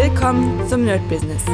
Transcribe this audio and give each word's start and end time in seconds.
Willkommen 0.00 0.64
zum 0.68 0.84
Nerd 0.84 1.06
Business. 1.08 1.44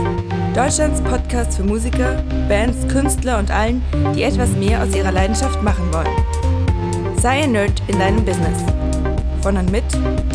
Deutschlands 0.55 1.01
Podcast 1.01 1.57
für 1.57 1.65
Musiker, 1.65 2.23
Bands, 2.47 2.87
Künstler 2.89 3.39
und 3.39 3.51
allen, 3.51 3.83
die 4.15 4.23
etwas 4.23 4.51
mehr 4.51 4.83
aus 4.83 4.95
ihrer 4.95 5.13
Leidenschaft 5.13 5.63
machen 5.63 5.91
wollen. 5.95 7.17
Sei 7.17 7.45
ein 7.45 7.53
Nerd 7.53 7.83
in 7.89 7.99
deinem 7.99 8.23
Business. 8.23 8.63
Von 9.41 9.57
und 9.57 9.73
mit 9.73 9.85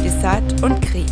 Desart 0.04 0.64
und 0.64 0.82
Kri. 0.82 1.06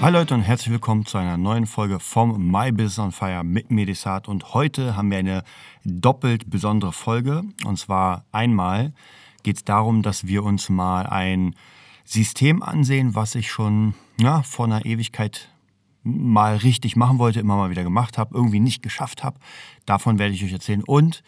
Hi 0.00 0.12
Leute 0.12 0.34
und 0.34 0.42
herzlich 0.42 0.70
willkommen 0.70 1.04
zu 1.04 1.18
einer 1.18 1.36
neuen 1.36 1.66
Folge 1.66 1.98
vom 1.98 2.52
My 2.52 2.70
Business 2.70 3.00
on 3.00 3.10
Fire 3.10 3.42
mit 3.42 3.72
Medisat. 3.72 4.28
Und 4.28 4.54
heute 4.54 4.96
haben 4.96 5.10
wir 5.10 5.18
eine 5.18 5.42
doppelt 5.84 6.48
besondere 6.48 6.92
Folge. 6.92 7.42
Und 7.64 7.80
zwar 7.80 8.26
einmal 8.30 8.92
geht 9.42 9.56
es 9.56 9.64
darum, 9.64 10.02
dass 10.02 10.24
wir 10.24 10.44
uns 10.44 10.68
mal 10.68 11.08
ein 11.08 11.56
System 12.08 12.62
ansehen, 12.62 13.14
was 13.14 13.34
ich 13.34 13.50
schon 13.50 13.94
ja, 14.18 14.42
vor 14.42 14.64
einer 14.64 14.86
Ewigkeit 14.86 15.50
mal 16.02 16.56
richtig 16.56 16.96
machen 16.96 17.18
wollte, 17.18 17.38
immer 17.38 17.56
mal 17.56 17.68
wieder 17.68 17.82
gemacht 17.82 18.16
habe, 18.16 18.34
irgendwie 18.34 18.60
nicht 18.60 18.82
geschafft 18.82 19.22
habe. 19.22 19.38
Davon 19.84 20.18
werde 20.18 20.32
ich 20.32 20.42
euch 20.42 20.52
erzählen. 20.52 20.82
Und 20.82 21.22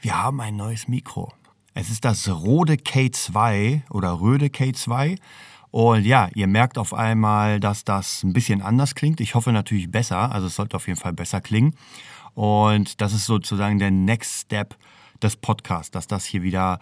wir 0.00 0.22
haben 0.22 0.40
ein 0.40 0.56
neues 0.56 0.88
Mikro. 0.88 1.34
Es 1.74 1.90
ist 1.90 2.06
das 2.06 2.30
Rode 2.30 2.74
K2 2.74 3.82
oder 3.90 4.20
Röde 4.20 4.46
K2. 4.46 5.18
Und 5.70 6.06
ja, 6.06 6.28
ihr 6.34 6.46
merkt 6.46 6.78
auf 6.78 6.94
einmal, 6.94 7.60
dass 7.60 7.84
das 7.84 8.22
ein 8.22 8.32
bisschen 8.32 8.62
anders 8.62 8.94
klingt. 8.94 9.20
Ich 9.20 9.34
hoffe 9.34 9.52
natürlich 9.52 9.90
besser. 9.90 10.32
Also 10.32 10.46
es 10.46 10.54
sollte 10.54 10.76
auf 10.76 10.86
jeden 10.86 10.98
Fall 10.98 11.12
besser 11.12 11.42
klingen. 11.42 11.74
Und 12.32 13.02
das 13.02 13.12
ist 13.12 13.26
sozusagen 13.26 13.78
der 13.78 13.90
Next 13.90 14.44
Step 14.44 14.78
des 15.22 15.36
Podcasts, 15.36 15.90
dass 15.90 16.06
das 16.06 16.24
hier 16.24 16.42
wieder 16.42 16.78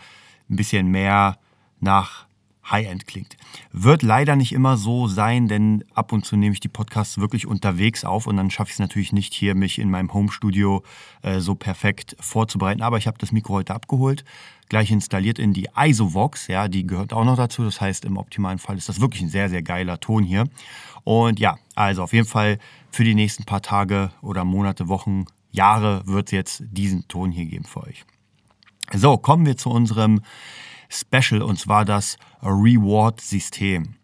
ein 0.49 0.57
bisschen 0.57 0.87
mehr 0.87 1.39
nach 1.81 2.27
High-End 2.71 3.07
klingt. 3.07 3.37
Wird 3.73 4.03
leider 4.03 4.37
nicht 4.37 4.53
immer 4.53 4.77
so 4.77 5.09
sein, 5.09 5.49
denn 5.49 5.85
ab 5.95 6.13
und 6.13 6.25
zu 6.25 6.37
nehme 6.37 6.53
ich 6.53 6.61
die 6.61 6.69
Podcasts 6.69 7.19
wirklich 7.19 7.47
unterwegs 7.47 8.05
auf 8.05 8.27
und 8.27 8.37
dann 8.37 8.51
schaffe 8.51 8.69
ich 8.69 8.75
es 8.75 8.79
natürlich 8.79 9.13
nicht 9.13 9.35
hier, 9.35 9.55
mich 9.55 9.79
in 9.79 9.91
meinem 9.91 10.13
Homestudio 10.13 10.83
äh, 11.23 11.41
so 11.41 11.55
perfekt 11.55 12.17
vorzubereiten. 12.21 12.83
Aber 12.83 12.99
ich 12.99 13.07
habe 13.07 13.19
das 13.19 13.33
Mikro 13.33 13.55
heute 13.55 13.75
abgeholt, 13.75 14.25
gleich 14.69 14.91
installiert 14.91 15.39
in 15.39 15.53
die 15.53 15.69
Isovox, 15.77 16.47
ja, 16.47 16.69
die 16.69 16.87
gehört 16.87 17.13
auch 17.13 17.25
noch 17.25 17.37
dazu. 17.37 17.65
Das 17.65 17.81
heißt, 17.81 18.05
im 18.05 18.17
optimalen 18.17 18.59
Fall 18.59 18.79
ist 18.79 18.89
das 18.89 19.01
wirklich 19.01 19.23
ein 19.23 19.29
sehr, 19.29 19.49
sehr 19.49 19.63
geiler 19.63 19.99
Ton 19.99 20.23
hier. 20.23 20.45
Und 21.05 21.41
ja, 21.41 21.59
also 21.75 22.03
auf 22.03 22.13
jeden 22.13 22.29
Fall 22.29 22.59
für 22.91 23.05
die 23.05 23.15
nächsten 23.15 23.45
paar 23.45 23.63
Tage 23.63 24.13
oder 24.23 24.45
Monate, 24.45 24.89
Wochen, 24.89 25.27
Jahre 25.51 26.07
wird 26.07 26.29
es 26.29 26.33
jetzt 26.33 26.63
diesen 26.71 27.07
Ton 27.09 27.31
hier 27.31 27.47
geben 27.47 27.65
für 27.65 27.83
euch. 27.83 28.05
So, 28.93 29.17
kommen 29.17 29.47
wir 29.47 29.57
zu 29.57 29.71
unserem 29.71 30.23
Special 30.93 31.43
und 31.43 31.59
zwar 31.59 31.85
das 31.85 32.17
Reward-System. 32.43 33.95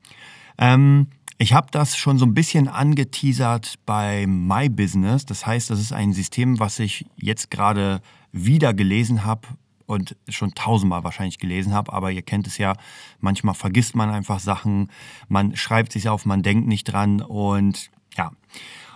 Ähm, 0.58 1.08
ich 1.38 1.52
habe 1.52 1.68
das 1.70 1.96
schon 1.96 2.18
so 2.18 2.26
ein 2.26 2.34
bisschen 2.34 2.66
angeteasert 2.66 3.74
bei 3.86 4.26
My 4.26 4.68
Business. 4.68 5.24
Das 5.24 5.46
heißt, 5.46 5.70
das 5.70 5.78
ist 5.78 5.92
ein 5.92 6.12
System, 6.12 6.58
was 6.58 6.80
ich 6.80 7.06
jetzt 7.16 7.50
gerade 7.50 8.00
wieder 8.32 8.74
gelesen 8.74 9.24
habe 9.24 9.46
und 9.86 10.16
schon 10.28 10.54
tausendmal 10.54 11.04
wahrscheinlich 11.04 11.38
gelesen 11.38 11.72
habe, 11.72 11.92
aber 11.92 12.10
ihr 12.10 12.22
kennt 12.22 12.46
es 12.46 12.58
ja, 12.58 12.74
manchmal 13.20 13.54
vergisst 13.54 13.94
man 13.94 14.10
einfach 14.10 14.38
Sachen, 14.38 14.90
man 15.28 15.56
schreibt 15.56 15.92
sich 15.92 16.08
auf, 16.08 16.26
man 16.26 16.42
denkt 16.42 16.68
nicht 16.68 16.84
dran 16.84 17.22
und 17.22 17.90
ja. 18.16 18.32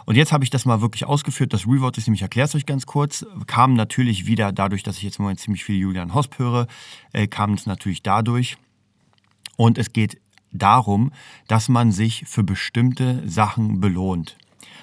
Und 0.04 0.16
jetzt 0.16 0.32
habe 0.32 0.44
ich 0.44 0.50
das 0.50 0.64
mal 0.64 0.80
wirklich 0.80 1.04
ausgeführt. 1.04 1.52
Das 1.52 1.66
Reward-System, 1.66 2.14
ich 2.14 2.22
erkläre 2.22 2.46
es 2.46 2.54
euch 2.54 2.66
ganz 2.66 2.86
kurz, 2.86 3.24
kam 3.46 3.74
natürlich 3.74 4.26
wieder 4.26 4.52
dadurch, 4.52 4.82
dass 4.82 4.96
ich 4.96 5.02
jetzt 5.02 5.18
im 5.18 5.24
Moment 5.24 5.40
ziemlich 5.40 5.64
viel 5.64 5.76
Julian 5.76 6.14
Hosp 6.14 6.38
höre, 6.38 6.66
äh, 7.12 7.26
kam 7.26 7.54
es 7.54 7.66
natürlich 7.66 8.02
dadurch. 8.02 8.56
Und 9.56 9.78
es 9.78 9.92
geht 9.92 10.20
darum, 10.52 11.12
dass 11.48 11.68
man 11.68 11.92
sich 11.92 12.24
für 12.26 12.42
bestimmte 12.42 13.22
Sachen 13.28 13.80
belohnt. 13.80 14.36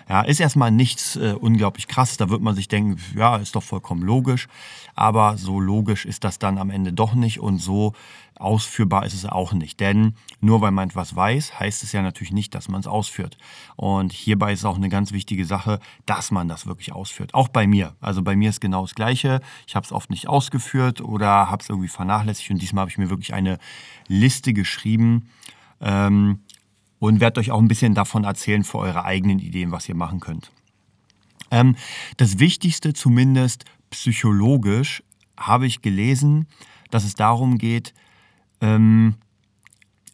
Ja, 0.07 0.21
ist 0.21 0.39
erstmal 0.39 0.71
nichts 0.71 1.17
äh, 1.17 1.35
unglaublich 1.39 1.87
krasses. 1.87 2.17
Da 2.17 2.29
wird 2.29 2.41
man 2.41 2.55
sich 2.55 2.67
denken, 2.67 2.99
ja, 3.15 3.37
ist 3.37 3.55
doch 3.55 3.61
vollkommen 3.61 4.01
logisch. 4.01 4.47
Aber 4.95 5.37
so 5.37 5.59
logisch 5.59 6.05
ist 6.05 6.23
das 6.23 6.39
dann 6.39 6.57
am 6.57 6.71
Ende 6.71 6.93
doch 6.93 7.13
nicht 7.13 7.39
und 7.39 7.59
so 7.59 7.93
ausführbar 8.39 9.05
ist 9.05 9.13
es 9.13 9.25
auch 9.25 9.53
nicht. 9.53 9.79
Denn 9.79 10.15
nur 10.41 10.61
weil 10.61 10.71
man 10.71 10.89
etwas 10.89 11.15
weiß, 11.15 11.59
heißt 11.59 11.83
es 11.83 11.91
ja 11.91 12.01
natürlich 12.01 12.31
nicht, 12.31 12.55
dass 12.55 12.69
man 12.69 12.79
es 12.79 12.87
ausführt. 12.87 13.37
Und 13.75 14.11
hierbei 14.11 14.53
ist 14.53 14.65
auch 14.65 14.77
eine 14.77 14.89
ganz 14.89 15.11
wichtige 15.11 15.45
Sache, 15.45 15.79
dass 16.05 16.31
man 16.31 16.47
das 16.47 16.65
wirklich 16.65 16.91
ausführt. 16.93 17.33
Auch 17.33 17.49
bei 17.49 17.67
mir. 17.67 17.95
Also 17.99 18.23
bei 18.23 18.35
mir 18.35 18.49
ist 18.49 18.61
genau 18.61 18.81
das 18.81 18.95
Gleiche. 18.95 19.41
Ich 19.67 19.75
habe 19.75 19.85
es 19.85 19.91
oft 19.91 20.09
nicht 20.09 20.27
ausgeführt 20.27 21.01
oder 21.01 21.51
habe 21.51 21.61
es 21.61 21.69
irgendwie 21.69 21.89
vernachlässigt. 21.89 22.49
Und 22.49 22.61
diesmal 22.61 22.83
habe 22.83 22.91
ich 22.91 22.97
mir 22.97 23.09
wirklich 23.09 23.33
eine 23.33 23.59
Liste 24.07 24.53
geschrieben. 24.53 25.29
Ähm, 25.81 26.39
und 26.99 27.21
werde 27.21 27.39
euch 27.39 27.51
auch 27.51 27.59
ein 27.59 27.69
bisschen 27.69 27.95
davon 27.95 28.25
erzählen 28.25 28.63
für 28.63 28.77
eure 28.77 29.05
eigenen 29.05 29.39
Ideen, 29.39 29.71
was 29.71 29.87
ihr 29.87 29.95
machen 29.95 30.19
könnt. 30.19 30.51
Ähm, 31.49 31.75
das 32.17 32.39
Wichtigste, 32.39 32.93
zumindest 32.93 33.65
psychologisch, 33.89 35.03
habe 35.37 35.65
ich 35.65 35.81
gelesen, 35.81 36.47
dass 36.91 37.05
es 37.05 37.15
darum 37.15 37.57
geht, 37.57 37.93
ähm, 38.61 39.15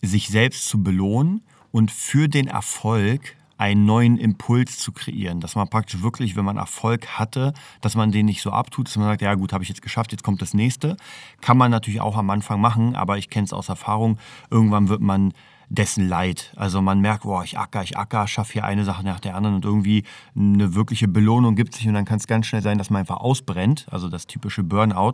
sich 0.02 0.28
selbst 0.28 0.68
zu 0.68 0.84
belohnen 0.84 1.42
und 1.72 1.92
für 1.92 2.28
den 2.28 2.48
Erfolg 2.48 3.36
einen 3.58 3.86
neuen 3.86 4.18
Impuls 4.18 4.80
zu 4.80 4.92
kreieren. 4.92 5.40
Dass 5.40 5.56
man 5.56 5.70
praktisch 5.70 6.02
wirklich, 6.02 6.36
wenn 6.36 6.46
man 6.46 6.58
Erfolg 6.58 7.08
hatte, 7.08 7.54
dass 7.82 7.96
man 7.96 8.12
den 8.12 8.26
nicht 8.26 8.42
so 8.42 8.52
abtut, 8.52 8.88
dass 8.88 8.98
man 8.98 9.08
sagt, 9.08 9.22
ja 9.22 9.34
gut, 9.36 9.54
habe 9.54 9.64
ich 9.64 9.70
jetzt 9.70 9.82
geschafft, 9.82 10.12
jetzt 10.12 10.24
kommt 10.24 10.42
das 10.42 10.54
nächste. 10.54 10.98
Kann 11.42 11.58
man 11.58 11.72
natürlich 11.72 12.02
auch 12.02 12.18
am 12.18 12.30
Anfang 12.30 12.60
machen, 12.60 12.96
aber 12.96 13.18
ich 13.18 13.30
kenne 13.30 13.46
es 13.46 13.54
aus 13.54 13.70
Erfahrung. 13.70 14.18
Irgendwann 14.50 14.90
wird 14.90 15.02
man 15.02 15.34
dessen 15.70 16.08
Leid. 16.08 16.54
Also 16.56 16.82
man 16.82 17.00
merkt, 17.00 17.24
boah, 17.24 17.44
ich 17.44 17.58
acker, 17.58 17.84
ich 17.84 17.98
acker, 17.98 18.28
schaffe 18.28 18.54
hier 18.54 18.66
eine 18.66 18.84
Sache 18.86 19.04
nach 19.04 19.20
der 19.20 19.36
anderen 19.36 19.56
und 19.56 19.66
irgendwie 19.66 20.04
eine 20.36 20.74
wirkliche 20.76 21.08
Belohnung 21.08 21.56
gibt 21.56 21.76
sich 21.76 21.88
und 21.88 21.94
dann 21.94 22.06
kann 22.06 22.18
es 22.18 22.28
ganz 22.28 22.46
schnell 22.46 22.62
sein, 22.62 22.78
dass 22.78 22.90
man 22.90 23.02
einfach 23.02 23.18
ausbrennt, 23.18 23.88
also 23.92 24.10
das 24.10 24.28
typische 24.28 24.64
Burnout 24.64 25.14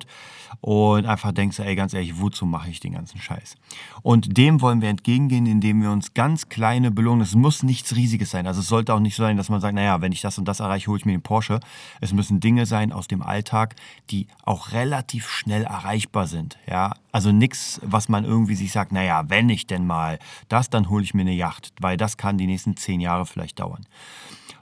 und 0.60 1.06
einfach 1.06 1.32
denkst, 1.32 1.60
ey, 1.60 1.76
ganz 1.76 1.94
ehrlich, 1.94 2.20
wozu 2.20 2.46
mache 2.46 2.70
ich 2.70 2.80
den 2.80 2.94
ganzen 2.94 3.20
Scheiß? 3.20 3.56
Und 4.02 4.38
dem 4.38 4.62
wollen 4.62 4.82
wir 4.82 4.90
entgegengehen, 4.90 5.46
indem 5.46 5.82
wir 5.82 5.92
uns 5.92 6.14
ganz 6.14 6.50
kleine 6.50 6.92
Belohnungen, 6.92 7.24
es 7.24 7.36
muss 7.36 7.64
nichts 7.64 7.96
Riesiges 7.96 8.32
sein, 8.32 8.48
also 8.48 8.62
es 8.62 8.68
sollte 8.68 8.94
auch 8.94 9.00
nicht 9.00 9.16
so 9.16 9.24
sein, 9.24 9.38
dass 9.38 9.50
man 9.50 9.62
sagt, 9.62 9.76
naja, 9.76 10.02
wenn 10.02 10.12
ich 10.12 10.22
das 10.22 10.38
und 10.38 10.48
das 10.48 10.60
erreiche, 10.60 10.88
hole 10.88 11.00
ich 11.00 11.06
mir 11.06 11.14
den 11.14 11.22
Porsche. 11.22 11.60
Es 12.00 12.14
müssen 12.14 12.40
Dinge 12.40 12.66
sein 12.66 12.92
aus 12.92 13.08
dem 13.08 13.22
Alltag, 13.22 13.76
die 14.10 14.28
auch 14.44 14.72
relativ 14.72 15.30
schnell 15.30 15.64
erreichbar 15.64 16.28
sind, 16.28 16.58
ja, 16.68 16.94
also 17.12 17.32
nichts, 17.32 17.82
was 17.84 18.10
man 18.10 18.24
irgendwie 18.24 18.56
sich 18.56 18.72
sagt, 18.72 18.92
naja, 18.92 19.26
wenn 19.28 19.50
ich 19.50 19.68
denn 19.68 19.86
mal 19.86 20.20
das, 20.52 20.70
dann 20.70 20.90
hole 20.90 21.04
ich 21.04 21.14
mir 21.14 21.22
eine 21.22 21.34
Yacht, 21.34 21.74
weil 21.80 21.98
das 21.98 22.18
kann 22.18 22.38
die 22.38 22.48
nächsten 22.48 22.78
zehn 22.78 23.02
Jahre 23.02 23.26
vielleicht 23.26 23.60
dauern. 23.60 23.86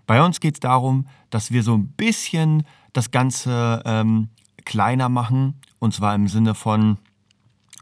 Bei 0.05 0.23
uns 0.23 0.39
geht 0.39 0.55
es 0.55 0.59
darum, 0.59 1.07
dass 1.29 1.51
wir 1.51 1.63
so 1.63 1.75
ein 1.75 1.87
bisschen 1.89 2.63
das 2.93 3.11
Ganze 3.11 3.83
ähm, 3.85 4.29
kleiner 4.65 5.09
machen 5.09 5.55
und 5.79 5.93
zwar 5.93 6.15
im 6.15 6.27
Sinne 6.27 6.55
von, 6.55 6.97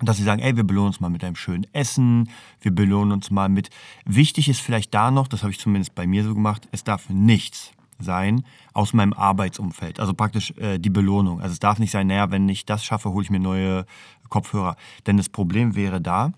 dass 0.02 0.18
sie 0.18 0.24
sagen, 0.24 0.42
ey, 0.42 0.56
wir 0.56 0.64
belohnen 0.64 0.88
uns 0.88 1.00
mal 1.00 1.10
mit 1.10 1.24
einem 1.24 1.36
schönen 1.36 1.66
Essen, 1.74 2.30
wir 2.62 2.72
belohnen 2.72 3.14
uns 3.14 3.32
mal 3.32 3.50
mit. 3.50 3.70
Wichtig 4.06 4.50
ist 4.50 4.62
vielleicht 4.62 4.94
da 4.94 5.10
noch, 5.10 5.28
das 5.28 5.44
habe 5.44 5.52
ich 5.52 5.60
zumindest 5.60 5.96
bei 5.96 6.06
mir 6.06 6.24
so 6.24 6.34
gemacht, 6.34 6.68
es 6.72 6.84
darf 6.84 7.10
nichts 7.10 7.72
sein 8.00 8.44
aus 8.74 8.94
meinem 8.94 9.14
Arbeitsumfeld. 9.14 10.00
Also 10.00 10.14
praktisch 10.14 10.52
äh, 10.58 10.78
die 10.78 10.90
Belohnung. 10.90 11.42
Also 11.42 11.54
es 11.54 11.60
darf 11.60 11.80
nicht 11.80 11.92
sein, 11.92 12.08
naja, 12.08 12.30
wenn 12.30 12.48
ich 12.48 12.66
das 12.66 12.84
schaffe, 12.84 13.10
hole 13.10 13.24
ich 13.24 13.32
mir 13.32 13.40
neue 13.40 13.86
Kopfhörer. 14.30 14.76
Denn 15.08 15.18
das 15.18 15.30
Problem 15.30 15.76
wäre 15.76 16.00
da, 16.00 16.34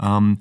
ähm, 0.00 0.40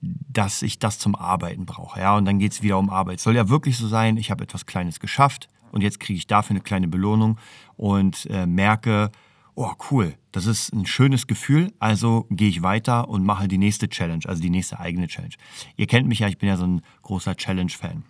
dass 0.00 0.62
ich 0.62 0.78
das 0.78 0.98
zum 0.98 1.14
Arbeiten 1.14 1.66
brauche. 1.66 2.00
Ja, 2.00 2.16
und 2.16 2.24
dann 2.24 2.38
geht 2.38 2.52
es 2.52 2.62
wieder 2.62 2.78
um 2.78 2.90
Arbeit. 2.90 3.18
Es 3.18 3.24
soll 3.24 3.36
ja 3.36 3.48
wirklich 3.48 3.76
so 3.76 3.88
sein, 3.88 4.16
ich 4.16 4.30
habe 4.30 4.44
etwas 4.44 4.66
Kleines 4.66 5.00
geschafft 5.00 5.48
und 5.72 5.82
jetzt 5.82 6.00
kriege 6.00 6.18
ich 6.18 6.26
dafür 6.26 6.54
eine 6.54 6.60
kleine 6.60 6.88
Belohnung 6.88 7.38
und 7.76 8.26
äh, 8.30 8.46
merke, 8.46 9.10
oh 9.54 9.72
cool, 9.90 10.14
das 10.32 10.46
ist 10.46 10.72
ein 10.72 10.86
schönes 10.86 11.26
Gefühl, 11.26 11.72
also 11.78 12.26
gehe 12.30 12.48
ich 12.48 12.62
weiter 12.62 13.08
und 13.08 13.24
mache 13.24 13.48
die 13.48 13.58
nächste 13.58 13.88
Challenge, 13.88 14.22
also 14.26 14.42
die 14.42 14.50
nächste 14.50 14.78
eigene 14.78 15.08
Challenge. 15.08 15.34
Ihr 15.76 15.86
kennt 15.86 16.06
mich 16.06 16.20
ja, 16.20 16.28
ich 16.28 16.38
bin 16.38 16.48
ja 16.48 16.56
so 16.56 16.66
ein 16.66 16.82
großer 17.02 17.34
Challenge-Fan. 17.36 18.04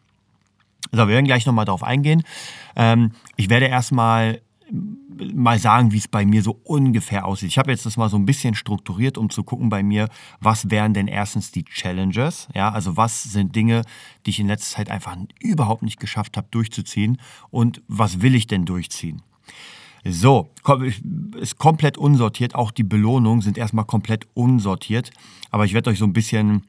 So, 0.93 0.99
wir 0.99 1.09
werden 1.09 1.25
gleich 1.25 1.47
nochmal 1.47 1.65
darauf 1.65 1.83
eingehen. 1.83 2.23
Ähm, 2.75 3.13
ich 3.37 3.49
werde 3.49 3.67
erstmal 3.67 4.43
mal 4.71 5.59
sagen, 5.59 5.93
wie 5.93 5.99
es 5.99 6.09
bei 6.09 6.27
mir 6.27 6.43
so 6.43 6.61
ungefähr 6.65 7.25
aussieht. 7.25 7.49
Ich 7.49 7.59
habe 7.59 7.71
jetzt 7.71 7.87
das 7.87 7.97
mal 7.97 8.09
so 8.09 8.17
ein 8.17 8.27
bisschen 8.27 8.55
strukturiert, 8.55 9.17
um 9.17 9.31
zu 9.31 9.45
gucken 9.45 9.69
bei 9.69 9.83
mir, 9.83 10.09
was 10.41 10.71
wären 10.71 10.95
denn 10.95 11.09
erstens 11.09 11.53
die 11.53 11.65
Challenges, 11.65 12.49
ja, 12.55 12.71
also 12.71 12.97
was 12.97 13.23
sind 13.23 13.55
Dinge, 13.55 13.83
die 14.25 14.31
ich 14.31 14.41
in 14.41 14.49
letzter 14.49 14.77
Zeit 14.77 14.91
einfach 14.91 15.17
überhaupt 15.41 15.83
nicht 15.83 16.01
geschafft 16.01 16.37
habe 16.37 16.49
durchzuziehen 16.51 17.19
und 17.51 17.83
was 17.89 18.21
will 18.21 18.35
ich 18.35 18.47
denn 18.47 18.65
durchziehen? 18.65 19.23
So, 20.05 20.51
ist 21.41 21.59
komplett 21.59 21.99
unsortiert, 21.99 22.55
auch 22.55 22.71
die 22.71 22.85
Belohnungen 22.85 23.43
sind 23.43 23.59
erstmal 23.59 23.87
komplett 23.87 24.27
unsortiert, 24.35 25.11
aber 25.51 25.65
ich 25.65 25.75
werde 25.75 25.91
euch 25.91 25.99
so 25.99 26.05
ein 26.05 26.13
bisschen 26.13 26.63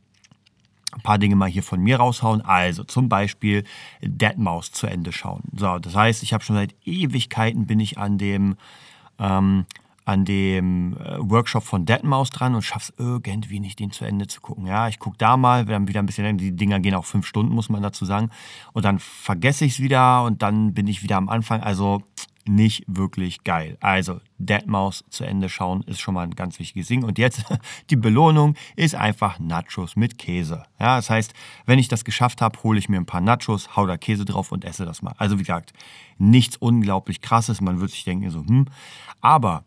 paar 1.07 1.17
Dinge 1.17 1.37
mal 1.37 1.47
hier 1.47 1.63
von 1.63 1.79
mir 1.79 1.97
raushauen. 1.97 2.41
Also 2.41 2.83
zum 2.83 3.07
Beispiel 3.07 3.63
Deadmaus 4.01 4.73
zu 4.73 4.87
Ende 4.87 5.13
schauen. 5.13 5.43
So, 5.55 5.79
das 5.79 5.95
heißt, 5.95 6.21
ich 6.21 6.33
habe 6.33 6.43
schon 6.43 6.57
seit 6.57 6.75
Ewigkeiten 6.83 7.65
bin 7.65 7.79
ich 7.79 7.97
an 7.97 8.17
dem 8.17 8.57
ähm, 9.17 9.65
an 10.03 10.25
dem 10.25 10.97
äh, 10.97 11.17
Workshop 11.19 11.63
von 11.63 11.85
Deadmaus 11.85 12.29
dran 12.29 12.55
und 12.55 12.61
schaff's 12.61 12.93
irgendwie 12.97 13.61
nicht, 13.61 13.79
den 13.79 13.91
zu 13.91 14.03
Ende 14.03 14.27
zu 14.27 14.41
gucken. 14.41 14.65
Ja, 14.65 14.89
ich 14.89 14.99
gucke 14.99 15.17
da 15.17 15.37
mal, 15.37 15.63
dann 15.63 15.87
wieder 15.87 16.01
ein 16.01 16.05
bisschen. 16.05 16.37
Die 16.37 16.53
Dinger 16.53 16.81
gehen 16.81 16.93
auch 16.93 17.05
fünf 17.05 17.25
Stunden, 17.25 17.55
muss 17.55 17.69
man 17.69 17.81
dazu 17.81 18.03
sagen. 18.03 18.29
Und 18.73 18.83
dann 18.83 18.99
vergesse 18.99 19.63
ich 19.63 19.73
es 19.73 19.79
wieder 19.79 20.23
und 20.23 20.41
dann 20.41 20.73
bin 20.73 20.87
ich 20.87 21.03
wieder 21.03 21.15
am 21.15 21.29
Anfang. 21.29 21.61
Also 21.61 22.01
nicht 22.47 22.83
wirklich 22.87 23.43
geil. 23.43 23.77
Also 23.79 24.19
Deadmaus 24.37 25.03
zu 25.09 25.23
Ende 25.23 25.49
schauen 25.49 25.83
ist 25.83 25.99
schon 25.99 26.13
mal 26.13 26.23
ein 26.23 26.35
ganz 26.35 26.59
wichtiges 26.59 26.87
Ding. 26.87 27.03
Und 27.03 27.17
jetzt 27.17 27.43
die 27.89 27.95
Belohnung 27.95 28.55
ist 28.75 28.95
einfach 28.95 29.39
Nachos 29.39 29.95
mit 29.95 30.17
Käse. 30.17 30.63
Ja, 30.79 30.97
das 30.97 31.09
heißt, 31.09 31.33
wenn 31.65 31.79
ich 31.79 31.87
das 31.87 32.05
geschafft 32.05 32.41
habe, 32.41 32.61
hole 32.63 32.79
ich 32.79 32.89
mir 32.89 32.97
ein 32.97 33.05
paar 33.05 33.21
Nachos, 33.21 33.75
hau 33.75 33.85
da 33.85 33.97
Käse 33.97 34.25
drauf 34.25 34.51
und 34.51 34.65
esse 34.65 34.85
das 34.85 35.01
mal. 35.01 35.13
Also 35.17 35.35
wie 35.37 35.43
gesagt, 35.43 35.73
nichts 36.17 36.57
unglaublich 36.57 37.21
krasses. 37.21 37.61
Man 37.61 37.79
wird 37.79 37.91
sich 37.91 38.03
denken 38.03 38.29
so, 38.29 38.39
hm. 38.39 38.65
Aber 39.21 39.63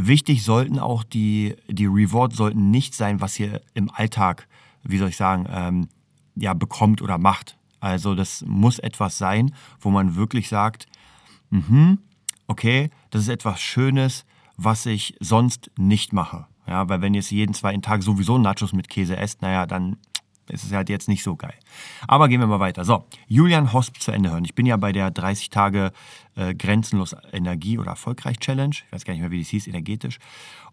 Wichtig 0.00 0.44
sollten 0.44 0.78
auch 0.78 1.02
die, 1.02 1.56
die 1.66 1.86
Rewards 1.86 2.36
sollten 2.36 2.70
nicht 2.70 2.94
sein, 2.94 3.20
was 3.20 3.38
ihr 3.40 3.60
im 3.74 3.90
Alltag, 3.90 4.46
wie 4.84 4.96
soll 4.96 5.08
ich 5.08 5.16
sagen, 5.16 5.46
ähm, 5.50 5.88
ja, 6.36 6.54
bekommt 6.54 7.02
oder 7.02 7.18
macht. 7.18 7.58
Also 7.80 8.14
das 8.14 8.44
muss 8.46 8.78
etwas 8.78 9.18
sein, 9.18 9.52
wo 9.80 9.90
man 9.90 10.14
wirklich 10.14 10.48
sagt, 10.48 10.86
mhm, 11.50 11.98
okay, 12.46 12.90
das 13.10 13.22
ist 13.22 13.28
etwas 13.28 13.60
Schönes, 13.60 14.24
was 14.56 14.86
ich 14.86 15.16
sonst 15.20 15.70
nicht 15.78 16.12
mache. 16.12 16.46
Ja, 16.66 16.88
weil 16.88 17.00
wenn 17.00 17.14
ihr 17.14 17.20
jetzt 17.20 17.30
jeden 17.30 17.54
zweiten 17.54 17.80
Tag 17.80 18.02
sowieso 18.02 18.36
Nachos 18.36 18.72
mit 18.72 18.88
Käse 18.90 19.16
esst, 19.16 19.40
naja, 19.40 19.66
dann 19.66 19.96
ist 20.50 20.64
es 20.64 20.72
halt 20.72 20.88
jetzt 20.88 21.08
nicht 21.08 21.22
so 21.22 21.36
geil. 21.36 21.54
Aber 22.06 22.28
gehen 22.28 22.40
wir 22.40 22.46
mal 22.46 22.60
weiter. 22.60 22.84
So, 22.84 23.06
Julian 23.26 23.72
Hosp 23.72 24.00
zu 24.00 24.12
Ende 24.12 24.30
hören. 24.30 24.44
Ich 24.44 24.54
bin 24.54 24.66
ja 24.66 24.76
bei 24.76 24.92
der 24.92 25.10
30 25.10 25.50
Tage 25.50 25.92
äh, 26.36 26.54
Grenzenlos 26.54 27.14
Energie 27.32 27.78
oder 27.78 27.90
Erfolgreich 27.90 28.38
Challenge. 28.38 28.74
Ich 28.74 28.92
weiß 28.92 29.04
gar 29.04 29.12
nicht 29.12 29.20
mehr, 29.20 29.30
wie 29.30 29.40
das 29.40 29.48
hieß, 29.48 29.66
energetisch. 29.66 30.18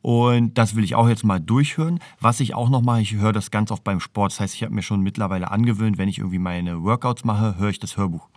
Und 0.01 0.57
das 0.57 0.75
will 0.75 0.83
ich 0.83 0.95
auch 0.95 1.09
jetzt 1.09 1.23
mal 1.23 1.39
durchhören. 1.39 1.99
Was 2.19 2.39
ich 2.39 2.53
auch 2.53 2.69
noch 2.69 2.81
mache, 2.81 3.01
ich 3.01 3.15
höre 3.15 3.33
das 3.33 3.51
ganz 3.51 3.71
oft 3.71 3.83
beim 3.83 3.99
Sport. 3.99 4.33
Das 4.33 4.39
heißt, 4.39 4.55
ich 4.55 4.63
habe 4.63 4.73
mir 4.73 4.83
schon 4.83 5.01
mittlerweile 5.01 5.51
angewöhnt, 5.51 5.97
wenn 5.97 6.09
ich 6.09 6.19
irgendwie 6.19 6.39
meine 6.39 6.83
Workouts 6.83 7.23
mache, 7.23 7.57
höre 7.57 7.69
ich 7.69 7.79
das 7.79 7.97
Hörbuch. 7.97 8.29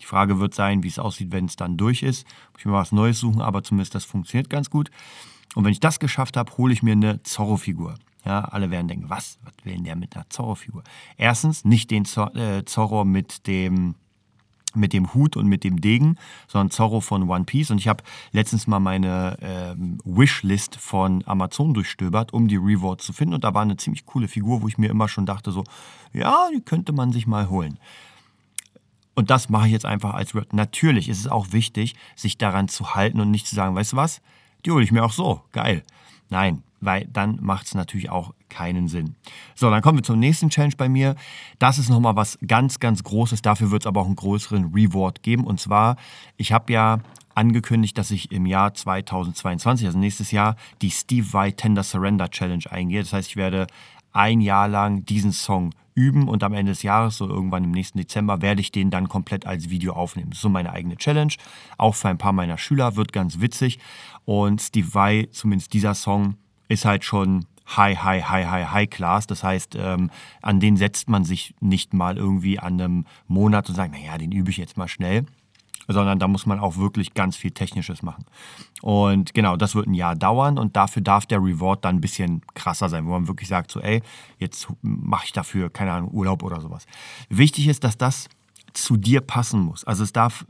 Die 0.00 0.06
Frage 0.06 0.40
wird 0.40 0.54
sein, 0.54 0.82
wie 0.82 0.88
es 0.88 0.98
aussieht, 0.98 1.32
wenn 1.32 1.46
es 1.46 1.56
dann 1.56 1.76
durch 1.76 2.02
ist. 2.02 2.26
Muss 2.52 2.60
ich 2.60 2.66
mir 2.66 2.72
was 2.72 2.92
Neues 2.92 3.18
suchen, 3.18 3.40
aber 3.40 3.62
zumindest 3.62 3.94
das 3.94 4.04
funktioniert 4.04 4.50
ganz 4.50 4.70
gut. 4.70 4.90
Und 5.54 5.64
wenn 5.64 5.72
ich 5.72 5.80
das 5.80 6.00
geschafft 6.00 6.36
habe, 6.36 6.56
hole 6.56 6.72
ich 6.72 6.82
mir 6.82 6.92
eine 6.92 7.22
Zorro-Figur. 7.22 7.94
Ja, 8.24 8.40
alle 8.40 8.70
werden 8.70 8.88
denken, 8.88 9.10
was? 9.10 9.38
Was 9.44 9.52
will 9.64 9.74
denn 9.74 9.84
der 9.84 9.96
mit 9.96 10.16
einer 10.16 10.28
Zorro-Figur? 10.30 10.82
Erstens, 11.16 11.64
nicht 11.64 11.90
den 11.90 12.04
äh, 12.34 12.64
Zorro 12.64 13.04
mit 13.04 13.46
dem 13.46 13.94
mit 14.76 14.92
dem 14.92 15.14
Hut 15.14 15.36
und 15.36 15.46
mit 15.46 15.64
dem 15.64 15.80
Degen, 15.80 16.16
sondern 16.48 16.70
Zorro 16.70 17.00
von 17.00 17.28
One 17.28 17.44
Piece. 17.44 17.70
Und 17.70 17.78
ich 17.78 17.88
habe 17.88 18.02
letztens 18.32 18.66
mal 18.66 18.80
meine 18.80 19.36
ähm, 19.40 19.98
Wishlist 20.04 20.76
von 20.76 21.22
Amazon 21.26 21.74
durchstöbert, 21.74 22.32
um 22.32 22.48
die 22.48 22.56
Rewards 22.56 23.06
zu 23.06 23.12
finden. 23.12 23.34
Und 23.34 23.44
da 23.44 23.54
war 23.54 23.62
eine 23.62 23.76
ziemlich 23.76 24.04
coole 24.04 24.28
Figur, 24.28 24.62
wo 24.62 24.68
ich 24.68 24.78
mir 24.78 24.90
immer 24.90 25.08
schon 25.08 25.26
dachte, 25.26 25.52
so, 25.52 25.64
ja, 26.12 26.48
die 26.52 26.60
könnte 26.60 26.92
man 26.92 27.12
sich 27.12 27.26
mal 27.26 27.48
holen. 27.48 27.78
Und 29.14 29.30
das 29.30 29.48
mache 29.48 29.66
ich 29.66 29.72
jetzt 29.72 29.86
einfach 29.86 30.14
als 30.14 30.34
Reward. 30.34 30.52
Natürlich 30.52 31.08
ist 31.08 31.20
es 31.20 31.28
auch 31.28 31.52
wichtig, 31.52 31.94
sich 32.16 32.36
daran 32.38 32.68
zu 32.68 32.94
halten 32.94 33.20
und 33.20 33.30
nicht 33.30 33.46
zu 33.46 33.54
sagen, 33.54 33.74
weißt 33.74 33.92
du 33.92 33.96
was, 33.96 34.20
die 34.64 34.70
hole 34.70 34.84
ich 34.84 34.92
mir 34.92 35.04
auch 35.04 35.12
so, 35.12 35.42
geil. 35.52 35.82
Nein, 36.30 36.62
weil 36.80 37.06
dann 37.12 37.38
macht 37.40 37.66
es 37.66 37.74
natürlich 37.74 38.10
auch 38.10 38.34
keinen 38.48 38.88
Sinn. 38.88 39.14
So, 39.54 39.70
dann 39.70 39.82
kommen 39.82 39.98
wir 39.98 40.02
zum 40.02 40.18
nächsten 40.18 40.50
Challenge 40.50 40.74
bei 40.76 40.88
mir. 40.88 41.16
Das 41.58 41.78
ist 41.78 41.88
nochmal 41.88 42.16
was 42.16 42.38
ganz, 42.46 42.80
ganz 42.80 43.02
Großes. 43.02 43.42
Dafür 43.42 43.70
wird 43.70 43.82
es 43.82 43.86
aber 43.86 44.00
auch 44.00 44.06
einen 44.06 44.16
größeren 44.16 44.72
Reward 44.74 45.22
geben. 45.22 45.44
Und 45.44 45.60
zwar, 45.60 45.96
ich 46.36 46.52
habe 46.52 46.72
ja 46.72 46.98
angekündigt, 47.34 47.98
dass 47.98 48.10
ich 48.10 48.32
im 48.32 48.46
Jahr 48.46 48.74
2022, 48.74 49.86
also 49.86 49.98
nächstes 49.98 50.30
Jahr, 50.30 50.56
die 50.82 50.90
Steve 50.90 51.32
Vai 51.32 51.50
Tender 51.50 51.82
Surrender 51.82 52.30
Challenge 52.30 52.64
eingehe. 52.70 53.00
Das 53.00 53.12
heißt, 53.12 53.28
ich 53.30 53.36
werde 53.36 53.66
ein 54.12 54.40
Jahr 54.40 54.68
lang 54.68 55.04
diesen 55.04 55.32
Song 55.32 55.70
üben 55.94 56.28
und 56.28 56.42
am 56.42 56.52
Ende 56.52 56.72
des 56.72 56.82
Jahres, 56.82 57.16
so 57.16 57.28
irgendwann 57.28 57.64
im 57.64 57.70
nächsten 57.70 57.98
Dezember, 57.98 58.42
werde 58.42 58.60
ich 58.60 58.72
den 58.72 58.90
dann 58.90 59.08
komplett 59.08 59.46
als 59.46 59.70
Video 59.70 59.94
aufnehmen. 59.94 60.30
Das 60.30 60.38
ist 60.38 60.42
so 60.42 60.48
meine 60.48 60.72
eigene 60.72 60.96
Challenge. 60.96 61.32
Auch 61.78 61.94
für 61.94 62.08
ein 62.08 62.18
paar 62.18 62.32
meiner 62.32 62.58
Schüler 62.58 62.96
wird 62.96 63.12
ganz 63.12 63.40
witzig. 63.40 63.78
Und 64.24 64.60
Steve 64.60 64.92
Vai, 64.92 65.28
zumindest 65.30 65.72
dieser 65.72 65.94
Song, 65.94 66.36
ist 66.68 66.84
halt 66.84 67.04
schon 67.04 67.46
high, 67.76 67.96
high, 68.02 68.24
high, 68.24 68.46
high, 68.46 68.70
high 68.70 68.90
class. 68.90 69.26
Das 69.26 69.42
heißt, 69.44 69.76
ähm, 69.78 70.10
an 70.42 70.60
den 70.60 70.76
setzt 70.76 71.08
man 71.08 71.24
sich 71.24 71.54
nicht 71.60 71.94
mal 71.94 72.16
irgendwie 72.16 72.58
an 72.58 72.80
einem 72.80 73.06
Monat 73.26 73.68
und 73.68 73.74
sagt, 73.74 73.92
naja, 73.92 74.18
den 74.18 74.32
übe 74.32 74.50
ich 74.50 74.56
jetzt 74.56 74.76
mal 74.76 74.88
schnell. 74.88 75.24
Sondern 75.86 76.18
da 76.18 76.28
muss 76.28 76.46
man 76.46 76.60
auch 76.60 76.76
wirklich 76.76 77.14
ganz 77.14 77.36
viel 77.36 77.50
Technisches 77.50 78.02
machen. 78.02 78.24
Und 78.80 79.34
genau, 79.34 79.56
das 79.56 79.74
wird 79.74 79.86
ein 79.86 79.94
Jahr 79.94 80.14
dauern 80.14 80.58
und 80.58 80.76
dafür 80.76 81.02
darf 81.02 81.26
der 81.26 81.38
Reward 81.38 81.84
dann 81.84 81.96
ein 81.96 82.00
bisschen 82.00 82.42
krasser 82.54 82.88
sein, 82.88 83.06
wo 83.06 83.10
man 83.10 83.28
wirklich 83.28 83.48
sagt, 83.48 83.70
so, 83.70 83.80
ey, 83.80 84.02
jetzt 84.38 84.68
mache 84.82 85.26
ich 85.26 85.32
dafür, 85.32 85.70
keine 85.70 85.92
Ahnung, 85.92 86.10
Urlaub 86.12 86.42
oder 86.42 86.60
sowas. 86.60 86.86
Wichtig 87.28 87.68
ist, 87.68 87.84
dass 87.84 87.96
das 87.98 88.28
zu 88.74 88.96
dir 88.96 89.20
passen 89.20 89.60
muss. 89.60 89.84
Also 89.84 90.02
es 90.02 90.12
darf, 90.12 90.44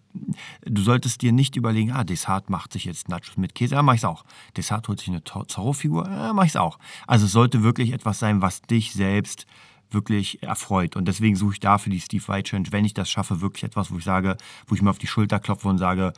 du 0.64 0.82
solltest 0.82 1.22
dir 1.22 1.32
nicht 1.32 1.56
überlegen, 1.56 1.92
ah, 1.92 2.04
Desart 2.04 2.50
macht 2.50 2.72
sich 2.72 2.87
jetzt 2.87 3.08
Nachos 3.08 3.37
mit 3.37 3.54
Käse, 3.54 3.75
ja, 3.75 3.82
mach 3.82 3.94
ich's 3.94 4.04
auch. 4.04 4.25
Desart 4.56 4.88
holt 4.88 4.98
sich 4.98 5.08
eine 5.08 5.22
Zorro-Figur, 5.22 6.08
ja, 6.08 6.32
mach 6.32 6.44
ich's 6.44 6.56
auch. 6.56 6.78
Also 7.06 7.26
es 7.26 7.32
sollte 7.32 7.62
wirklich 7.62 7.92
etwas 7.92 8.19
sein, 8.19 8.40
was 8.42 8.62
dich 8.62 8.92
selbst 8.92 9.46
wirklich 9.94 10.43
erfreut. 10.43 10.96
Und 10.96 11.06
deswegen 11.06 11.37
suche 11.37 11.55
ich 11.55 11.61
da 11.61 11.79
für 11.79 11.91
die 11.91 12.00
Steve 12.00 12.26
White 12.29 12.50
Challenge, 12.50 12.69
wenn 12.73 12.85
ich 12.85 12.94
das 12.94 13.11
schaffe, 13.11 13.41
wirklich 13.41 13.64
etwas, 13.64 13.91
wo 13.91 13.99
ich 13.99 14.05
sage, 14.05 14.37
wo 14.67 14.75
ich 14.75 14.82
mir 14.82 14.91
auf 14.91 14.99
die 14.99 15.06
Schulter 15.06 15.38
klopfe 15.38 15.69
und 15.69 15.79
sage, 15.79 16.12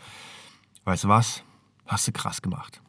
weißt 0.85 1.05
du 1.05 1.09
was, 1.09 1.43
hast 1.87 2.09
du 2.09 2.13
krass 2.13 2.43
gemacht. 2.43 2.81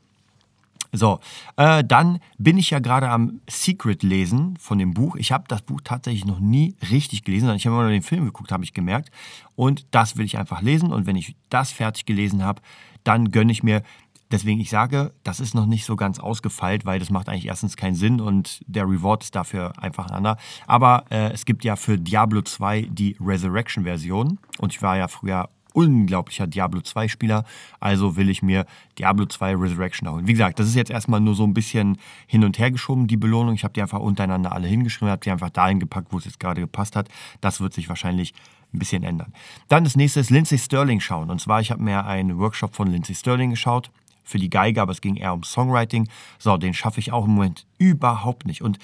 So, 0.93 1.19
äh, 1.57 1.83
dann 1.83 2.19
bin 2.37 2.57
ich 2.57 2.69
ja 2.69 2.79
gerade 2.79 3.09
am 3.09 3.41
Secret 3.49 4.03
lesen 4.03 4.57
von 4.57 4.77
dem 4.77 4.93
Buch. 4.93 5.15
Ich 5.17 5.31
habe 5.31 5.43
das 5.47 5.61
Buch 5.61 5.81
tatsächlich 5.83 6.25
noch 6.25 6.39
nie 6.39 6.75
richtig 6.89 7.23
gelesen, 7.23 7.41
sondern 7.41 7.57
ich 7.57 7.65
habe 7.65 7.75
immer 7.75 7.83
nur 7.83 7.91
den 7.91 8.01
Film 8.01 8.25
geguckt, 8.25 8.51
habe 8.51 8.63
ich 8.63 8.73
gemerkt. 8.73 9.11
Und 9.55 9.85
das 9.91 10.17
will 10.17 10.25
ich 10.25 10.37
einfach 10.37 10.61
lesen. 10.61 10.91
Und 10.91 11.05
wenn 11.05 11.15
ich 11.15 11.35
das 11.49 11.71
fertig 11.71 12.05
gelesen 12.05 12.43
habe, 12.43 12.61
dann 13.03 13.31
gönne 13.31 13.51
ich 13.51 13.63
mir. 13.63 13.83
Deswegen, 14.31 14.59
ich 14.59 14.69
sage, 14.69 15.13
das 15.23 15.39
ist 15.39 15.55
noch 15.55 15.65
nicht 15.65 15.85
so 15.85 15.95
ganz 15.95 16.19
ausgefeilt, 16.19 16.85
weil 16.85 16.99
das 16.99 17.09
macht 17.09 17.29
eigentlich 17.29 17.47
erstens 17.47 17.77
keinen 17.77 17.95
Sinn 17.95 18.19
und 18.19 18.61
der 18.67 18.83
Reward 18.83 19.23
ist 19.23 19.35
dafür 19.35 19.73
einfach 19.81 20.07
ein 20.07 20.13
anderer. 20.13 20.37
Aber 20.65 21.05
äh, 21.09 21.31
es 21.31 21.45
gibt 21.45 21.63
ja 21.63 21.75
für 21.75 21.97
Diablo 21.97 22.41
2 22.41 22.89
die 22.91 23.15
Resurrection-Version. 23.19 24.39
Und 24.59 24.73
ich 24.73 24.81
war 24.81 24.97
ja 24.97 25.07
früher 25.07 25.49
unglaublicher 25.77 26.47
Diablo 26.47 26.81
2 26.81 27.07
Spieler, 27.07 27.45
also 27.79 28.15
will 28.15 28.29
ich 28.29 28.41
mir 28.41 28.65
Diablo 28.97 29.27
2 29.27 29.55
Resurrection 29.55 30.09
holen. 30.09 30.27
Wie 30.27 30.31
gesagt, 30.31 30.57
das 30.57 30.67
ist 30.67 30.75
jetzt 30.75 30.89
erstmal 30.89 31.19
nur 31.19 31.35
so 31.35 31.43
ein 31.43 31.53
bisschen 31.53 31.99
hin 32.25 32.43
und 32.43 32.57
her 32.57 32.71
geschoben, 32.71 33.05
die 33.05 33.15
Belohnung. 33.15 33.53
Ich 33.53 33.63
habe 33.63 33.73
die 33.73 33.81
einfach 33.83 33.99
untereinander 33.99 34.53
alle 34.53 34.67
hingeschrieben, 34.67 35.11
habe 35.11 35.21
die 35.23 35.29
einfach 35.29 35.51
dahin 35.51 35.79
gepackt, 35.79 36.11
wo 36.11 36.17
es 36.17 36.25
jetzt 36.25 36.39
gerade 36.39 36.61
gepasst 36.61 36.95
hat. 36.95 37.09
Das 37.41 37.61
wird 37.61 37.73
sich 37.73 37.89
wahrscheinlich 37.89 38.33
ein 38.73 38.79
bisschen 38.79 39.03
ändern. 39.03 39.33
Dann 39.67 39.83
das 39.83 39.95
nächste 39.95 40.19
ist 40.19 40.31
Lindsay 40.31 40.57
Sterling 40.57 40.99
schauen. 40.99 41.29
Und 41.29 41.39
zwar, 41.39 41.61
ich 41.61 41.69
habe 41.69 41.83
mir 41.83 42.05
einen 42.05 42.39
Workshop 42.39 42.75
von 42.75 42.87
Lindsay 42.87 43.13
Sterling 43.13 43.51
geschaut 43.51 43.91
für 44.27 44.37
die 44.37 44.49
Geige, 44.49 44.81
aber 44.81 44.91
es 44.91 45.01
ging 45.01 45.15
eher 45.15 45.33
um 45.33 45.43
Songwriting. 45.43 46.09
So, 46.37 46.57
den 46.57 46.73
schaffe 46.73 46.99
ich 46.99 47.11
auch 47.11 47.25
im 47.25 47.35
Moment 47.35 47.65
überhaupt 47.77 48.45
nicht. 48.45 48.61
Und 48.61 48.77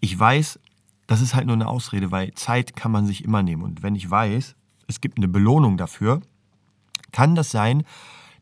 ich 0.00 0.18
weiß, 0.18 0.60
das 1.06 1.20
ist 1.20 1.34
halt 1.34 1.46
nur 1.46 1.56
eine 1.56 1.66
Ausrede, 1.66 2.10
weil 2.10 2.32
Zeit 2.34 2.76
kann 2.76 2.92
man 2.92 3.06
sich 3.06 3.24
immer 3.24 3.42
nehmen. 3.42 3.62
Und 3.62 3.82
wenn 3.82 3.94
ich 3.94 4.08
weiß, 4.08 4.54
es 4.86 5.00
gibt 5.00 5.18
eine 5.18 5.28
Belohnung 5.28 5.76
dafür, 5.76 6.20
kann 7.12 7.34
das 7.34 7.50
sein, 7.50 7.84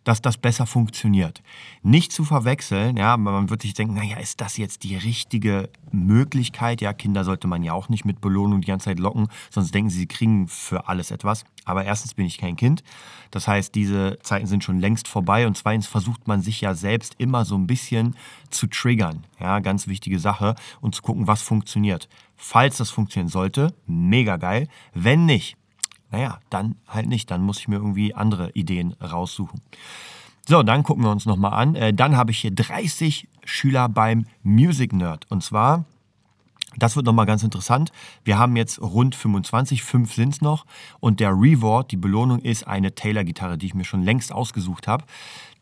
dass 0.08 0.22
das 0.22 0.38
besser 0.38 0.64
funktioniert. 0.64 1.42
Nicht 1.82 2.12
zu 2.12 2.24
verwechseln, 2.24 2.96
ja, 2.96 3.18
man 3.18 3.50
wird 3.50 3.60
sich 3.60 3.74
denken, 3.74 3.92
naja, 3.92 4.16
ist 4.16 4.40
das 4.40 4.56
jetzt 4.56 4.82
die 4.82 4.96
richtige 4.96 5.68
Möglichkeit? 5.92 6.80
Ja, 6.80 6.94
Kinder 6.94 7.24
sollte 7.24 7.46
man 7.46 7.62
ja 7.62 7.74
auch 7.74 7.90
nicht 7.90 8.06
mit 8.06 8.22
Belohnung 8.22 8.62
die 8.62 8.68
ganze 8.68 8.86
Zeit 8.86 9.00
locken, 9.00 9.28
sonst 9.50 9.74
denken 9.74 9.90
sie, 9.90 9.98
sie 9.98 10.06
kriegen 10.06 10.48
für 10.48 10.88
alles 10.88 11.10
etwas. 11.10 11.44
Aber 11.66 11.84
erstens 11.84 12.14
bin 12.14 12.24
ich 12.24 12.38
kein 12.38 12.56
Kind, 12.56 12.82
das 13.30 13.46
heißt, 13.46 13.74
diese 13.74 14.18
Zeiten 14.22 14.46
sind 14.46 14.64
schon 14.64 14.80
längst 14.80 15.08
vorbei 15.08 15.46
und 15.46 15.58
zweitens 15.58 15.86
versucht 15.86 16.26
man 16.26 16.40
sich 16.40 16.62
ja 16.62 16.74
selbst 16.74 17.14
immer 17.18 17.44
so 17.44 17.56
ein 17.56 17.66
bisschen 17.66 18.16
zu 18.48 18.66
triggern, 18.66 19.26
ja, 19.38 19.58
ganz 19.58 19.88
wichtige 19.88 20.18
Sache 20.18 20.54
und 20.80 20.94
zu 20.94 21.02
gucken, 21.02 21.26
was 21.26 21.42
funktioniert. 21.42 22.08
Falls 22.34 22.78
das 22.78 22.88
funktionieren 22.88 23.28
sollte, 23.28 23.74
mega 23.86 24.38
geil. 24.38 24.68
Wenn 24.94 25.26
nicht, 25.26 25.58
naja, 26.10 26.40
dann 26.50 26.76
halt 26.86 27.08
nicht. 27.08 27.30
Dann 27.30 27.42
muss 27.42 27.58
ich 27.58 27.68
mir 27.68 27.76
irgendwie 27.76 28.14
andere 28.14 28.50
Ideen 28.52 28.92
raussuchen. 28.94 29.60
So, 30.46 30.62
dann 30.62 30.82
gucken 30.82 31.04
wir 31.04 31.10
uns 31.10 31.26
nochmal 31.26 31.52
an. 31.52 31.74
Äh, 31.74 31.92
dann 31.92 32.16
habe 32.16 32.30
ich 32.30 32.38
hier 32.38 32.50
30 32.50 33.28
Schüler 33.44 33.88
beim 33.88 34.24
Music 34.42 34.94
Nerd. 34.94 35.26
Und 35.30 35.42
zwar, 35.44 35.84
das 36.76 36.96
wird 36.96 37.04
nochmal 37.04 37.26
ganz 37.26 37.42
interessant. 37.42 37.92
Wir 38.24 38.38
haben 38.38 38.56
jetzt 38.56 38.80
rund 38.80 39.14
25, 39.14 39.82
fünf 39.82 40.14
sind 40.14 40.34
es 40.34 40.40
noch. 40.40 40.64
Und 41.00 41.20
der 41.20 41.32
Reward, 41.32 41.92
die 41.92 41.98
Belohnung 41.98 42.38
ist 42.38 42.66
eine 42.66 42.94
Taylor-Gitarre, 42.94 43.58
die 43.58 43.66
ich 43.66 43.74
mir 43.74 43.84
schon 43.84 44.02
längst 44.02 44.32
ausgesucht 44.32 44.88
habe. 44.88 45.04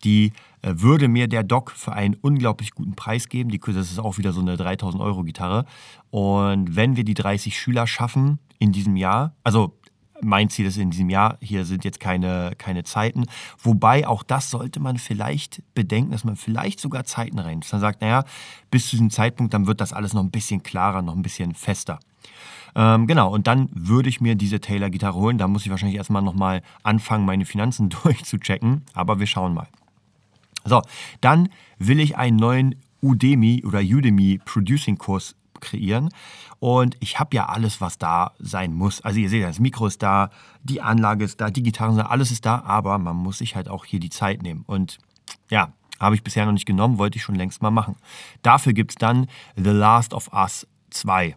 Die 0.04 0.32
äh, 0.62 0.74
würde 0.76 1.08
mir 1.08 1.26
der 1.26 1.42
Doc 1.42 1.72
für 1.72 1.92
einen 1.92 2.14
unglaublich 2.14 2.70
guten 2.70 2.94
Preis 2.94 3.28
geben. 3.28 3.50
Die, 3.50 3.58
das 3.58 3.90
ist 3.90 3.98
auch 3.98 4.18
wieder 4.18 4.32
so 4.32 4.40
eine 4.40 4.56
3000 4.56 5.02
Euro 5.02 5.24
Gitarre. 5.24 5.64
Und 6.10 6.76
wenn 6.76 6.94
wir 6.96 7.02
die 7.02 7.14
30 7.14 7.58
Schüler 7.58 7.88
schaffen 7.88 8.38
in 8.60 8.70
diesem 8.70 8.96
Jahr, 8.96 9.34
also 9.42 9.74
mein 10.20 10.48
Ziel 10.48 10.66
ist 10.66 10.76
in 10.78 10.90
diesem 10.90 11.10
Jahr, 11.10 11.38
hier 11.40 11.64
sind 11.64 11.84
jetzt 11.84 12.00
keine, 12.00 12.52
keine 12.58 12.84
Zeiten. 12.84 13.24
Wobei 13.62 14.06
auch 14.06 14.22
das 14.22 14.50
sollte 14.50 14.80
man 14.80 14.98
vielleicht 14.98 15.62
bedenken, 15.74 16.12
dass 16.12 16.24
man 16.24 16.36
vielleicht 16.36 16.80
sogar 16.80 17.04
Zeiten 17.04 17.38
rein. 17.38 17.60
Dass 17.60 17.72
man 17.72 17.80
sagt, 17.80 18.00
naja, 18.00 18.24
bis 18.70 18.86
zu 18.86 18.90
diesem 18.92 19.10
Zeitpunkt, 19.10 19.54
dann 19.54 19.66
wird 19.66 19.80
das 19.80 19.92
alles 19.92 20.12
noch 20.14 20.22
ein 20.22 20.30
bisschen 20.30 20.62
klarer, 20.62 21.02
noch 21.02 21.14
ein 21.14 21.22
bisschen 21.22 21.54
fester. 21.54 21.98
Ähm, 22.74 23.06
genau, 23.06 23.32
und 23.32 23.46
dann 23.46 23.70
würde 23.72 24.08
ich 24.08 24.20
mir 24.20 24.34
diese 24.34 24.60
Taylor-Gitarre 24.60 25.18
holen. 25.18 25.38
Da 25.38 25.48
muss 25.48 25.64
ich 25.64 25.70
wahrscheinlich 25.70 25.96
erstmal 25.96 26.22
nochmal 26.22 26.62
anfangen, 26.82 27.24
meine 27.24 27.46
Finanzen 27.46 27.88
durchzuchecken. 28.02 28.82
Aber 28.92 29.18
wir 29.18 29.26
schauen 29.26 29.54
mal. 29.54 29.68
So, 30.64 30.82
dann 31.20 31.48
will 31.78 32.00
ich 32.00 32.16
einen 32.16 32.36
neuen 32.36 32.74
Udemy 33.02 33.64
oder 33.64 33.80
Udemy 33.80 34.40
Producing 34.44 34.98
Kurs 34.98 35.36
kreieren. 35.66 36.10
Und 36.58 36.96
ich 37.00 37.18
habe 37.18 37.36
ja 37.36 37.46
alles, 37.46 37.80
was 37.80 37.98
da 37.98 38.32
sein 38.38 38.72
muss. 38.72 39.00
Also 39.02 39.18
ihr 39.18 39.28
seht, 39.28 39.44
das 39.44 39.58
Mikro 39.58 39.86
ist 39.86 40.02
da, 40.02 40.30
die 40.62 40.80
Anlage 40.80 41.24
ist 41.24 41.40
da, 41.40 41.50
die 41.50 41.62
Gitarren 41.62 41.94
sind 41.94 42.04
da, 42.04 42.10
alles 42.10 42.30
ist 42.30 42.46
da, 42.46 42.62
aber 42.62 42.98
man 42.98 43.16
muss 43.16 43.38
sich 43.38 43.56
halt 43.56 43.68
auch 43.68 43.84
hier 43.84 44.00
die 44.00 44.10
Zeit 44.10 44.42
nehmen. 44.42 44.64
Und 44.66 44.98
ja, 45.50 45.72
habe 46.00 46.14
ich 46.14 46.22
bisher 46.22 46.46
noch 46.46 46.52
nicht 46.52 46.66
genommen, 46.66 46.98
wollte 46.98 47.16
ich 47.16 47.22
schon 47.22 47.34
längst 47.34 47.62
mal 47.62 47.70
machen. 47.70 47.96
Dafür 48.42 48.72
gibt 48.72 48.92
es 48.92 48.96
dann 48.96 49.26
The 49.56 49.70
Last 49.70 50.14
of 50.14 50.32
Us 50.32 50.66
2 50.90 51.36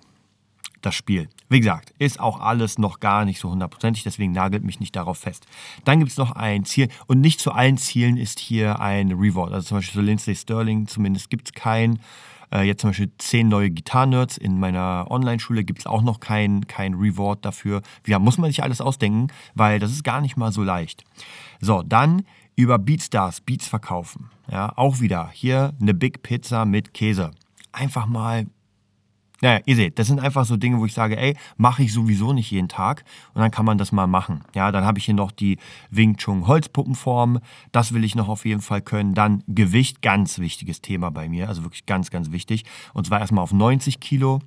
das 0.81 0.95
Spiel. 0.95 1.29
Wie 1.50 1.59
gesagt, 1.59 1.93
ist 1.98 2.19
auch 2.19 2.39
alles 2.39 2.77
noch 2.77 3.00
gar 3.00 3.25
nicht 3.25 3.39
so 3.39 3.50
hundertprozentig, 3.50 4.03
deswegen 4.03 4.31
nagelt 4.31 4.63
mich 4.63 4.79
nicht 4.79 4.95
darauf 4.95 5.17
fest. 5.17 5.45
Dann 5.83 6.00
gibt 6.00 6.12
es 6.12 6.17
noch 6.17 6.31
ein 6.31 6.65
Ziel 6.65 6.89
und 7.07 7.21
nicht 7.21 7.39
zu 7.39 7.51
allen 7.51 7.77
Zielen 7.77 8.17
ist 8.17 8.39
hier 8.39 8.79
ein 8.79 9.12
Reward. 9.12 9.53
Also 9.53 9.69
zum 9.69 9.77
Beispiel 9.77 9.95
so 9.95 10.05
Lindsay 10.05 10.36
Sterling, 10.36 10.88
zumindest 10.88 11.29
gibt 11.29 11.50
es 11.50 11.53
keinen. 11.53 12.00
Äh, 12.51 12.63
jetzt 12.63 12.82
zum 12.82 12.89
Beispiel 12.91 13.12
zehn 13.18 13.48
neue 13.48 13.70
Gitarrennerds. 13.70 14.38
In 14.38 14.60
meiner 14.60 15.08
Online-Schule 15.10 15.63
gibt 15.63 15.79
es 15.79 15.86
auch 15.88 16.01
noch 16.01 16.20
kein, 16.20 16.68
kein 16.68 16.94
Reward 16.94 17.46
dafür. 17.46 17.82
Ja, 18.06 18.20
muss 18.20 18.38
man 18.38 18.50
sich 18.50 18.63
alles 18.63 18.82
ausdenken, 18.82 19.27
weil 19.56 19.79
das 19.79 19.91
ist 19.91 20.03
gar 20.03 20.22
nicht 20.22 20.38
mal 20.38 20.51
so 20.51 20.63
leicht. 20.63 21.03
So, 21.62 21.84
dann 21.84 22.24
über 22.56 22.77
Beatstars 22.77 23.41
Beats 23.41 23.68
verkaufen. 23.68 24.29
Ja, 24.51 24.74
auch 24.75 25.00
wieder 25.00 25.29
hier 25.32 25.74
eine 25.79 25.94
Big 25.94 26.24
Pizza 26.24 26.65
mit 26.65 26.94
Käse. 26.94 27.32
Einfach 27.72 28.06
mal 28.08 28.48
naja, 29.41 29.62
ihr 29.65 29.75
seht, 29.75 30.00
das 30.00 30.08
sind 30.08 30.19
einfach 30.19 30.46
so 30.46 30.58
Dinge, 30.58 30.79
wo 30.79 30.86
ich 30.86 30.93
sage, 30.93 31.17
ey, 31.17 31.36
mache 31.58 31.84
ich 31.84 31.93
sowieso 31.93 32.34
nicht 32.34 32.51
jeden 32.51 32.67
Tag 32.67 33.03
und 33.34 33.41
dann 33.41 33.51
kann 33.51 33.65
man 33.65 33.77
das 33.77 33.91
mal 33.91 34.08
machen. 34.08 34.41
Ja, 34.53 34.72
dann 34.72 34.84
habe 34.86 35.00
ich 35.00 35.05
hier 35.05 35.13
noch 35.13 35.31
die 35.31 35.58
Wing 35.89 36.17
Chun 36.17 36.48
Holzpuppenform, 36.48 37.39
das 37.72 37.93
will 37.93 38.03
ich 38.03 38.15
noch 38.15 38.27
auf 38.27 38.46
jeden 38.46 38.62
Fall 38.62 38.81
können. 38.81 39.13
Dann 39.13 39.43
Gewicht, 39.48 40.01
ganz 40.01 40.39
wichtiges 40.39 40.81
Thema 40.81 41.10
bei 41.12 41.29
mir, 41.29 41.48
also 41.48 41.63
wirklich 41.63 41.86
ganz, 41.86 42.10
ganz 42.10 42.31
wichtig. 42.31 42.65
Und 42.93 43.08
zwar 43.08 43.19
erstmal 43.19 43.43
auf 43.43 43.53
90 43.53 44.00
Kilo. 44.00 44.39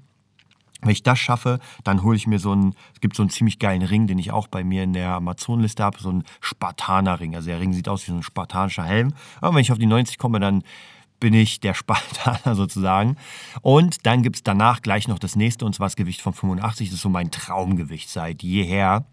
Wenn 0.83 0.91
ich 0.91 1.05
das 1.05 1.21
schaffe, 1.21 1.61
dann 1.85 2.03
hole 2.03 2.17
ich 2.17 2.27
mir 2.27 2.41
so 2.41 2.51
einen, 2.51 2.75
es 2.93 3.01
gibt 3.01 3.15
so 3.15 3.23
einen 3.23 3.31
ziemlich 3.31 3.61
geilen 3.61 3.83
Ring, 3.83 4.09
den 4.09 4.19
ich 4.19 4.33
auch 4.33 4.49
bei 4.49 4.65
mir 4.65 4.83
in 4.83 4.93
der 4.93 5.11
Amazon-Liste 5.11 5.85
habe, 5.85 6.01
so 6.01 6.09
einen 6.09 6.25
Spartaner-Ring. 6.41 7.37
Also 7.37 7.51
der 7.51 7.61
Ring 7.61 7.73
sieht 7.73 7.89
aus 7.89 8.03
wie 8.03 8.11
so 8.11 8.17
ein 8.17 8.25
spartanischer 8.25 8.83
Helm. 8.83 9.13
Aber 9.41 9.55
wenn 9.55 9.61
ich 9.61 9.71
auf 9.71 9.79
die 9.79 9.87
90 9.87 10.19
komme, 10.19 10.41
dann 10.41 10.65
bin 11.23 11.35
ich 11.35 11.61
der 11.61 11.75
Spartaner 11.75 12.57
sozusagen. 12.57 13.17
Und 13.61 14.07
dann 14.07 14.25
gibt 14.25 14.37
es 14.37 14.43
danach 14.43 14.83
gleich 14.83 15.07
noch 15.07 15.21
das 15.21 15.37
nächste, 15.37 15.65
und 15.65 15.73
zwar 15.73 15.87
das 15.87 15.95
Gewicht 15.95 16.21
von 16.21 16.33
85. 16.33 16.89
Das 16.89 16.97
ist 16.97 17.03
so 17.03 17.09
mein 17.09 17.31
Traumgewicht 17.31 18.11
seit 18.11 18.43
jeher. 18.43 19.05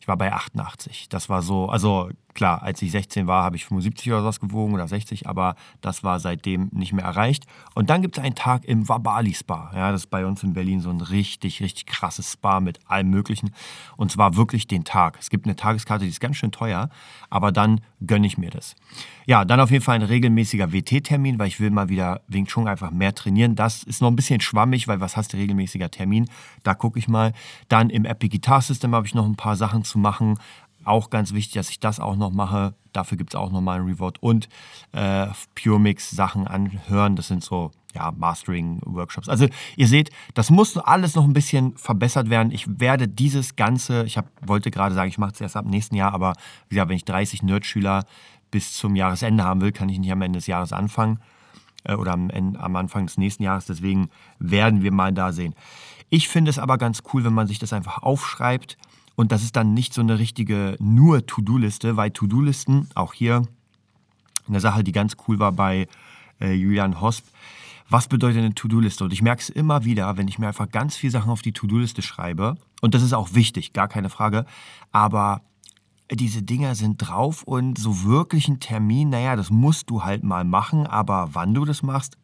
Ich 0.00 0.06
war 0.06 0.16
bei 0.16 0.32
88. 0.32 1.08
Das 1.08 1.28
war 1.28 1.42
so, 1.42 1.68
also 1.68 2.08
klar, 2.38 2.62
als 2.62 2.80
ich 2.82 2.92
16 2.92 3.26
war, 3.26 3.42
habe 3.42 3.56
ich 3.56 3.64
75 3.64 4.12
oder 4.12 4.20
sowas 4.20 4.38
gewogen 4.38 4.72
oder 4.72 4.86
60, 4.86 5.26
aber 5.28 5.56
das 5.80 6.04
war 6.04 6.20
seitdem 6.20 6.68
nicht 6.72 6.92
mehr 6.92 7.04
erreicht. 7.04 7.46
Und 7.74 7.90
dann 7.90 8.00
gibt 8.00 8.16
es 8.16 8.22
einen 8.22 8.36
Tag 8.36 8.64
im 8.64 8.88
Wabali 8.88 9.34
Spa. 9.34 9.72
Ja, 9.74 9.90
das 9.90 10.02
ist 10.02 10.10
bei 10.10 10.24
uns 10.24 10.44
in 10.44 10.52
Berlin 10.52 10.80
so 10.80 10.88
ein 10.88 11.00
richtig, 11.00 11.60
richtig 11.60 11.86
krasses 11.86 12.34
Spa 12.34 12.60
mit 12.60 12.78
allem 12.88 13.10
Möglichen. 13.10 13.50
Und 13.96 14.12
zwar 14.12 14.36
wirklich 14.36 14.68
den 14.68 14.84
Tag. 14.84 15.18
Es 15.20 15.30
gibt 15.30 15.46
eine 15.46 15.56
Tageskarte, 15.56 16.04
die 16.04 16.10
ist 16.10 16.20
ganz 16.20 16.36
schön 16.36 16.52
teuer, 16.52 16.90
aber 17.28 17.50
dann 17.50 17.80
gönne 18.06 18.28
ich 18.28 18.38
mir 18.38 18.50
das. 18.50 18.76
Ja, 19.26 19.44
dann 19.44 19.58
auf 19.58 19.72
jeden 19.72 19.82
Fall 19.82 19.96
ein 19.96 20.02
regelmäßiger 20.02 20.72
WT-Termin, 20.72 21.40
weil 21.40 21.48
ich 21.48 21.58
will 21.58 21.70
mal 21.70 21.88
wieder 21.88 22.20
Wing 22.28 22.46
Chun 22.46 22.68
einfach 22.68 22.92
mehr 22.92 23.16
trainieren. 23.16 23.56
Das 23.56 23.82
ist 23.82 24.00
noch 24.00 24.08
ein 24.08 24.16
bisschen 24.16 24.40
schwammig, 24.40 24.86
weil 24.86 25.00
was 25.00 25.16
heißt 25.16 25.34
regelmäßiger 25.34 25.90
Termin? 25.90 26.30
Da 26.62 26.74
gucke 26.74 27.00
ich 27.00 27.08
mal. 27.08 27.32
Dann 27.68 27.90
im 27.90 28.04
Epic 28.04 28.30
Guitar 28.30 28.62
System 28.62 28.94
habe 28.94 29.06
ich 29.06 29.14
noch 29.14 29.26
ein 29.26 29.34
paar 29.34 29.56
Sachen 29.56 29.82
zu 29.82 29.98
machen. 29.98 30.38
Auch 30.88 31.10
ganz 31.10 31.34
wichtig, 31.34 31.52
dass 31.52 31.68
ich 31.68 31.80
das 31.80 32.00
auch 32.00 32.16
noch 32.16 32.30
mache. 32.30 32.74
Dafür 32.94 33.18
gibt 33.18 33.34
es 33.34 33.38
auch 33.38 33.52
nochmal 33.52 33.80
ein 33.80 33.86
Reward. 33.86 34.22
Und 34.22 34.48
äh, 34.92 35.26
Pure 35.54 35.78
Mix 35.78 36.10
Sachen 36.10 36.46
anhören. 36.46 37.14
Das 37.14 37.28
sind 37.28 37.44
so 37.44 37.72
ja, 37.94 38.10
Mastering-Workshops. 38.16 39.28
Also 39.28 39.48
ihr 39.76 39.86
seht, 39.86 40.10
das 40.32 40.50
muss 40.50 40.78
alles 40.78 41.14
noch 41.14 41.24
ein 41.24 41.34
bisschen 41.34 41.76
verbessert 41.76 42.30
werden. 42.30 42.52
Ich 42.52 42.80
werde 42.80 43.06
dieses 43.06 43.54
Ganze, 43.56 44.04
ich 44.04 44.16
hab, 44.16 44.30
wollte 44.40 44.70
gerade 44.70 44.94
sagen, 44.94 45.10
ich 45.10 45.18
mache 45.18 45.32
es 45.34 45.40
erst 45.42 45.56
ab 45.56 45.66
nächsten 45.66 45.94
Jahr, 45.94 46.14
aber 46.14 46.32
wie 46.68 46.76
gesagt, 46.76 46.88
wenn 46.88 46.96
ich 46.96 47.04
30 47.04 47.42
Nerd-Schüler 47.42 48.04
bis 48.50 48.72
zum 48.72 48.96
Jahresende 48.96 49.44
haben 49.44 49.60
will, 49.60 49.72
kann 49.72 49.90
ich 49.90 49.98
nicht 49.98 50.10
am 50.10 50.22
Ende 50.22 50.38
des 50.38 50.46
Jahres 50.46 50.72
anfangen 50.72 51.20
äh, 51.84 51.94
oder 51.94 52.12
am, 52.12 52.30
am 52.30 52.76
Anfang 52.76 53.06
des 53.06 53.18
nächsten 53.18 53.42
Jahres. 53.42 53.66
Deswegen 53.66 54.08
werden 54.38 54.82
wir 54.82 54.92
mal 54.92 55.12
da 55.12 55.32
sehen. 55.32 55.54
Ich 56.08 56.28
finde 56.28 56.50
es 56.50 56.58
aber 56.58 56.78
ganz 56.78 57.02
cool, 57.12 57.24
wenn 57.24 57.34
man 57.34 57.46
sich 57.46 57.58
das 57.58 57.74
einfach 57.74 58.02
aufschreibt 58.02 58.78
und 59.18 59.32
das 59.32 59.42
ist 59.42 59.56
dann 59.56 59.74
nicht 59.74 59.92
so 59.92 60.00
eine 60.00 60.20
richtige 60.20 60.76
nur 60.78 61.26
To-Do-Liste, 61.26 61.96
weil 61.96 62.12
To-Do-Listen, 62.12 62.88
auch 62.94 63.12
hier 63.12 63.48
eine 64.46 64.60
Sache, 64.60 64.84
die 64.84 64.92
ganz 64.92 65.16
cool 65.26 65.40
war 65.40 65.50
bei 65.50 65.88
äh, 66.40 66.52
Julian 66.52 67.00
Hosp, 67.00 67.24
was 67.88 68.06
bedeutet 68.06 68.38
eine 68.38 68.54
To-Do-Liste? 68.54 69.02
Und 69.02 69.12
ich 69.12 69.20
merke 69.20 69.42
es 69.42 69.48
immer 69.48 69.84
wieder, 69.84 70.16
wenn 70.16 70.28
ich 70.28 70.38
mir 70.38 70.46
einfach 70.46 70.70
ganz 70.70 70.94
viele 70.94 71.10
Sachen 71.10 71.32
auf 71.32 71.42
die 71.42 71.50
To-Do-Liste 71.50 72.00
schreibe, 72.00 72.58
und 72.80 72.94
das 72.94 73.02
ist 73.02 73.12
auch 73.12 73.34
wichtig, 73.34 73.72
gar 73.72 73.88
keine 73.88 74.08
Frage, 74.08 74.46
aber 74.92 75.42
diese 76.12 76.42
Dinger 76.42 76.76
sind 76.76 76.98
drauf 76.98 77.42
und 77.42 77.76
so 77.76 78.04
wirklich 78.04 78.46
ein 78.46 78.60
Termin, 78.60 79.08
naja, 79.08 79.34
das 79.34 79.50
musst 79.50 79.90
du 79.90 80.04
halt 80.04 80.22
mal 80.22 80.44
machen, 80.44 80.86
aber 80.86 81.30
wann 81.32 81.54
du 81.54 81.64
das 81.64 81.82
machst, 81.82 82.16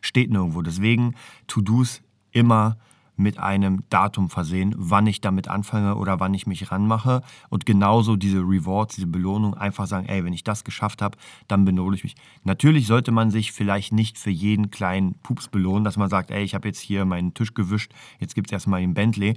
steht 0.00 0.32
nirgendwo. 0.32 0.62
Deswegen 0.62 1.14
To-Dos 1.46 2.02
immer 2.32 2.76
mit 3.20 3.38
einem 3.38 3.84
Datum 3.90 4.30
versehen, 4.30 4.74
wann 4.76 5.06
ich 5.06 5.20
damit 5.20 5.48
anfange 5.48 5.96
oder 5.96 6.18
wann 6.20 6.34
ich 6.34 6.46
mich 6.46 6.72
ranmache. 6.72 7.22
Und 7.48 7.66
genauso 7.66 8.16
diese 8.16 8.40
Rewards, 8.40 8.96
diese 8.96 9.06
Belohnung, 9.06 9.54
einfach 9.54 9.86
sagen, 9.86 10.06
ey, 10.06 10.24
wenn 10.24 10.32
ich 10.32 10.42
das 10.42 10.64
geschafft 10.64 11.02
habe, 11.02 11.18
dann 11.46 11.64
belohne 11.64 11.96
ich 11.96 12.02
mich. 12.02 12.16
Natürlich 12.44 12.86
sollte 12.86 13.12
man 13.12 13.30
sich 13.30 13.52
vielleicht 13.52 13.92
nicht 13.92 14.18
für 14.18 14.30
jeden 14.30 14.70
kleinen 14.70 15.14
Pups 15.22 15.48
belohnen, 15.48 15.84
dass 15.84 15.96
man 15.96 16.08
sagt, 16.08 16.30
ey, 16.30 16.42
ich 16.42 16.54
habe 16.54 16.66
jetzt 16.66 16.80
hier 16.80 17.04
meinen 17.04 17.34
Tisch 17.34 17.54
gewischt, 17.54 17.92
jetzt 18.18 18.34
gibt 18.34 18.48
es 18.48 18.52
erstmal 18.52 18.80
den 18.80 18.94
Bentley, 18.94 19.36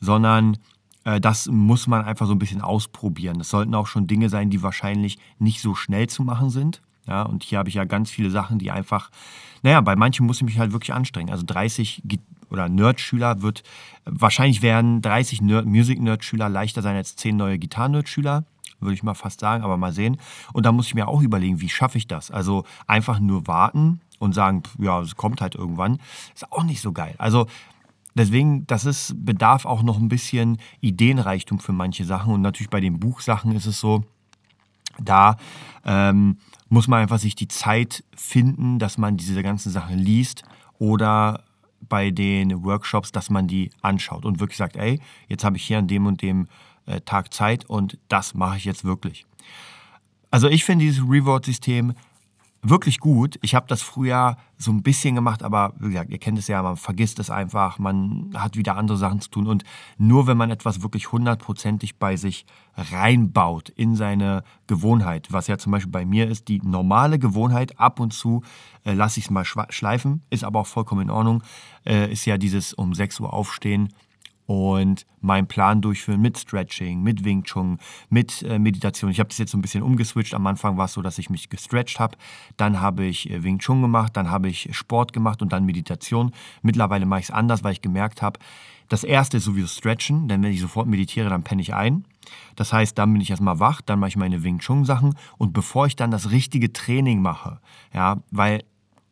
sondern 0.00 0.56
äh, 1.04 1.20
das 1.20 1.46
muss 1.46 1.86
man 1.86 2.04
einfach 2.04 2.26
so 2.26 2.32
ein 2.32 2.38
bisschen 2.38 2.62
ausprobieren. 2.62 3.38
Das 3.38 3.50
sollten 3.50 3.74
auch 3.74 3.86
schon 3.86 4.06
Dinge 4.06 4.28
sein, 4.28 4.50
die 4.50 4.62
wahrscheinlich 4.62 5.18
nicht 5.38 5.60
so 5.60 5.74
schnell 5.74 6.08
zu 6.08 6.22
machen 6.22 6.50
sind. 6.50 6.82
Ja, 7.06 7.22
und 7.22 7.42
hier 7.42 7.58
habe 7.58 7.68
ich 7.68 7.74
ja 7.74 7.84
ganz 7.84 8.10
viele 8.10 8.30
Sachen, 8.30 8.58
die 8.58 8.70
einfach, 8.70 9.10
naja, 9.62 9.80
bei 9.80 9.96
manchen 9.96 10.26
muss 10.26 10.36
ich 10.38 10.44
mich 10.44 10.58
halt 10.58 10.72
wirklich 10.72 10.94
anstrengen. 10.94 11.30
Also 11.30 11.44
30 11.46 12.02
oder 12.50 12.68
Nerd-Schüler 12.68 13.42
wird, 13.42 13.62
wahrscheinlich 14.04 14.62
werden 14.62 15.02
30 15.02 15.40
Nerd, 15.42 15.66
Music-Nerd-Schüler 15.66 16.48
leichter 16.48 16.82
sein 16.82 16.96
als 16.96 17.16
10 17.16 17.36
neue 17.36 17.58
Gitarren-Nerd-Schüler 17.58 18.44
würde 18.80 18.94
ich 18.94 19.02
mal 19.02 19.14
fast 19.14 19.40
sagen, 19.40 19.62
aber 19.62 19.76
mal 19.76 19.92
sehen. 19.92 20.16
Und 20.52 20.66
da 20.66 20.72
muss 20.72 20.86
ich 20.86 20.94
mir 20.94 21.08
auch 21.08 21.20
überlegen, 21.20 21.60
wie 21.60 21.68
schaffe 21.68 21.98
ich 21.98 22.06
das? 22.06 22.30
Also 22.30 22.64
einfach 22.86 23.20
nur 23.20 23.46
warten 23.46 24.00
und 24.18 24.34
sagen, 24.34 24.62
ja, 24.78 25.00
es 25.00 25.16
kommt 25.16 25.40
halt 25.40 25.54
irgendwann, 25.54 25.98
ist 26.34 26.50
auch 26.52 26.64
nicht 26.64 26.80
so 26.80 26.92
geil. 26.92 27.14
Also 27.18 27.46
deswegen, 28.14 28.66
das 28.66 28.84
ist, 28.84 29.14
bedarf 29.24 29.64
auch 29.64 29.82
noch 29.82 29.98
ein 29.98 30.08
bisschen 30.08 30.58
Ideenreichtum 30.80 31.58
für 31.58 31.72
manche 31.72 32.04
Sachen. 32.04 32.32
Und 32.32 32.42
natürlich 32.42 32.70
bei 32.70 32.80
den 32.80 32.98
Buchsachen 32.98 33.52
ist 33.52 33.66
es 33.66 33.80
so, 33.80 34.04
da 34.98 35.36
ähm, 35.84 36.38
muss 36.68 36.88
man 36.88 37.00
einfach 37.00 37.18
sich 37.18 37.34
die 37.34 37.48
Zeit 37.48 38.04
finden, 38.14 38.78
dass 38.78 38.98
man 38.98 39.16
diese 39.16 39.42
ganzen 39.42 39.70
Sachen 39.70 39.98
liest 39.98 40.42
oder 40.78 41.44
bei 41.80 42.10
den 42.10 42.64
Workshops, 42.64 43.12
dass 43.12 43.30
man 43.30 43.46
die 43.46 43.70
anschaut 43.80 44.24
und 44.24 44.40
wirklich 44.40 44.58
sagt, 44.58 44.76
ey, 44.76 45.00
jetzt 45.28 45.44
habe 45.44 45.56
ich 45.56 45.64
hier 45.64 45.78
an 45.78 45.88
dem 45.88 46.06
und 46.06 46.22
dem 46.22 46.48
äh, 46.86 47.00
Tag 47.00 47.32
Zeit 47.32 47.64
und 47.64 47.98
das 48.08 48.34
mache 48.34 48.56
ich 48.56 48.64
jetzt 48.64 48.84
wirklich. 48.84 49.26
Also 50.30 50.48
ich 50.48 50.64
finde 50.64 50.84
dieses 50.84 51.02
Reward-System 51.02 51.94
wirklich 52.62 53.00
gut. 53.00 53.38
Ich 53.42 53.54
habe 53.54 53.66
das 53.68 53.80
früher 53.82 54.36
so 54.58 54.70
ein 54.70 54.82
bisschen 54.82 55.14
gemacht, 55.14 55.42
aber 55.42 55.72
wie 55.78 55.88
gesagt, 55.88 56.10
ihr 56.10 56.18
kennt 56.18 56.38
es 56.38 56.46
ja, 56.48 56.62
man 56.62 56.76
vergisst 56.76 57.18
es 57.18 57.30
einfach, 57.30 57.78
man 57.78 58.32
hat 58.34 58.56
wieder 58.56 58.76
andere 58.76 58.98
Sachen 58.98 59.20
zu 59.20 59.30
tun 59.30 59.46
und 59.46 59.64
nur 59.96 60.26
wenn 60.26 60.36
man 60.36 60.50
etwas 60.50 60.82
wirklich 60.82 61.10
hundertprozentig 61.12 61.98
bei 61.98 62.16
sich 62.16 62.44
reinbaut 62.76 63.70
in 63.70 63.96
seine 63.96 64.44
Gewohnheit, 64.66 65.32
was 65.32 65.46
ja 65.46 65.56
zum 65.56 65.72
Beispiel 65.72 65.92
bei 65.92 66.04
mir 66.04 66.28
ist, 66.28 66.48
die 66.48 66.60
normale 66.62 67.18
Gewohnheit, 67.18 67.78
ab 67.78 67.98
und 68.00 68.12
zu 68.12 68.42
äh, 68.84 68.92
lasse 68.92 69.20
ich 69.20 69.26
es 69.26 69.30
mal 69.30 69.44
schleifen, 69.44 70.22
ist 70.28 70.44
aber 70.44 70.60
auch 70.60 70.66
vollkommen 70.66 71.02
in 71.02 71.10
Ordnung, 71.10 71.42
äh, 71.86 72.12
ist 72.12 72.26
ja 72.26 72.36
dieses 72.36 72.74
um 72.74 72.94
6 72.94 73.20
Uhr 73.20 73.32
aufstehen 73.32 73.88
und 74.50 75.06
meinen 75.20 75.46
Plan 75.46 75.80
durchführen 75.80 76.20
mit 76.20 76.36
Stretching, 76.36 77.04
mit 77.04 77.24
Wing 77.24 77.44
Chun, 77.44 77.78
mit 78.08 78.42
äh, 78.42 78.58
Meditation. 78.58 79.08
Ich 79.08 79.20
habe 79.20 79.28
das 79.28 79.38
jetzt 79.38 79.52
so 79.52 79.58
ein 79.58 79.62
bisschen 79.62 79.80
umgeswitcht. 79.80 80.34
Am 80.34 80.44
Anfang 80.44 80.76
war 80.76 80.86
es 80.86 80.94
so, 80.94 81.02
dass 81.02 81.18
ich 81.18 81.30
mich 81.30 81.50
gestretcht 81.50 82.00
habe. 82.00 82.16
Dann 82.56 82.80
habe 82.80 83.04
ich 83.04 83.30
äh, 83.30 83.44
Wing 83.44 83.60
Chun 83.60 83.80
gemacht, 83.80 84.16
dann 84.16 84.28
habe 84.28 84.48
ich 84.48 84.68
Sport 84.72 85.12
gemacht 85.12 85.40
und 85.40 85.52
dann 85.52 85.64
Meditation. 85.66 86.32
Mittlerweile 86.62 87.06
mache 87.06 87.20
ich 87.20 87.26
es 87.26 87.30
anders, 87.30 87.62
weil 87.62 87.74
ich 87.74 87.80
gemerkt 87.80 88.22
habe, 88.22 88.40
das 88.88 89.04
erste 89.04 89.36
ist 89.36 89.44
sowieso 89.44 89.68
Stretchen, 89.68 90.26
denn 90.26 90.42
wenn 90.42 90.50
ich 90.50 90.60
sofort 90.60 90.88
meditiere, 90.88 91.30
dann 91.30 91.44
penne 91.44 91.62
ich 91.62 91.72
ein. 91.72 92.04
Das 92.56 92.72
heißt, 92.72 92.98
dann 92.98 93.12
bin 93.12 93.22
ich 93.22 93.30
erstmal 93.30 93.60
wach, 93.60 93.80
dann 93.82 94.00
mache 94.00 94.08
ich 94.08 94.16
meine 94.16 94.42
Wing 94.42 94.58
Chun 94.58 94.84
Sachen 94.84 95.14
und 95.38 95.52
bevor 95.52 95.86
ich 95.86 95.94
dann 95.94 96.10
das 96.10 96.32
richtige 96.32 96.72
Training 96.72 97.22
mache, 97.22 97.60
ja, 97.94 98.16
weil 98.32 98.64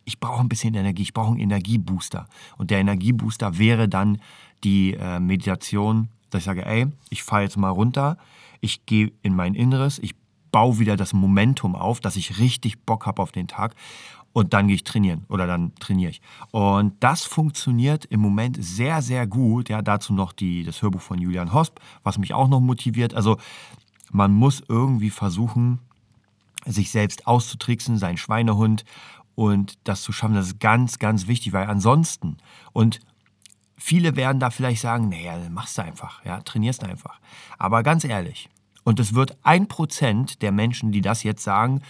ich 0.08 0.18
brauche 0.20 0.40
ein 0.40 0.48
bisschen 0.48 0.74
Energie, 0.74 1.02
ich 1.02 1.12
brauche 1.12 1.32
einen 1.32 1.40
Energiebooster. 1.40 2.28
Und 2.56 2.70
der 2.70 2.78
Energiebooster 2.78 3.58
wäre 3.58 3.90
dann 3.90 4.18
die 4.64 4.94
äh, 4.94 5.20
Meditation, 5.20 6.08
dass 6.30 6.40
ich 6.40 6.44
sage, 6.46 6.64
ey, 6.64 6.86
ich 7.10 7.22
fahre 7.22 7.42
jetzt 7.42 7.58
mal 7.58 7.68
runter, 7.68 8.16
ich 8.60 8.86
gehe 8.86 9.12
in 9.22 9.36
mein 9.36 9.54
Inneres, 9.54 9.98
ich 9.98 10.14
baue 10.50 10.78
wieder 10.78 10.96
das 10.96 11.12
Momentum 11.12 11.76
auf, 11.76 12.00
dass 12.00 12.16
ich 12.16 12.38
richtig 12.38 12.80
Bock 12.86 13.04
habe 13.04 13.20
auf 13.20 13.32
den 13.32 13.48
Tag 13.48 13.74
und 14.32 14.54
dann 14.54 14.68
gehe 14.68 14.76
ich 14.76 14.84
trainieren 14.84 15.26
oder 15.28 15.46
dann 15.46 15.74
trainiere 15.74 16.10
ich. 16.10 16.22
Und 16.52 16.94
das 17.00 17.24
funktioniert 17.24 18.06
im 18.06 18.20
Moment 18.20 18.56
sehr, 18.58 19.02
sehr 19.02 19.26
gut. 19.26 19.68
Ja, 19.68 19.82
dazu 19.82 20.14
noch 20.14 20.32
die, 20.32 20.64
das 20.64 20.80
Hörbuch 20.80 21.02
von 21.02 21.20
Julian 21.20 21.52
Hosp, 21.52 21.80
was 22.02 22.16
mich 22.16 22.32
auch 22.32 22.48
noch 22.48 22.60
motiviert. 22.60 23.12
Also 23.12 23.36
man 24.10 24.32
muss 24.32 24.62
irgendwie 24.68 25.10
versuchen, 25.10 25.80
sich 26.64 26.90
selbst 26.90 27.26
auszutricksen, 27.26 27.98
sein 27.98 28.16
Schweinehund 28.16 28.84
und 29.38 29.78
das 29.84 30.02
zu 30.02 30.10
schaffen, 30.10 30.34
das 30.34 30.48
ist 30.48 30.58
ganz, 30.58 30.98
ganz 30.98 31.28
wichtig, 31.28 31.52
weil 31.52 31.68
ansonsten, 31.68 32.38
und 32.72 32.98
viele 33.76 34.16
werden 34.16 34.40
da 34.40 34.50
vielleicht 34.50 34.80
sagen, 34.80 35.08
naja, 35.08 35.38
machst 35.48 35.78
du 35.78 35.82
einfach, 35.82 36.24
ja, 36.24 36.40
trainierst 36.40 36.82
einfach. 36.82 37.20
Aber 37.56 37.84
ganz 37.84 38.02
ehrlich, 38.02 38.48
und 38.82 38.98
es 38.98 39.14
wird 39.14 39.38
ein 39.44 39.68
Prozent 39.68 40.42
der 40.42 40.50
Menschen, 40.50 40.90
die 40.90 41.02
das 41.02 41.22
jetzt 41.22 41.44
sagen, 41.44 41.82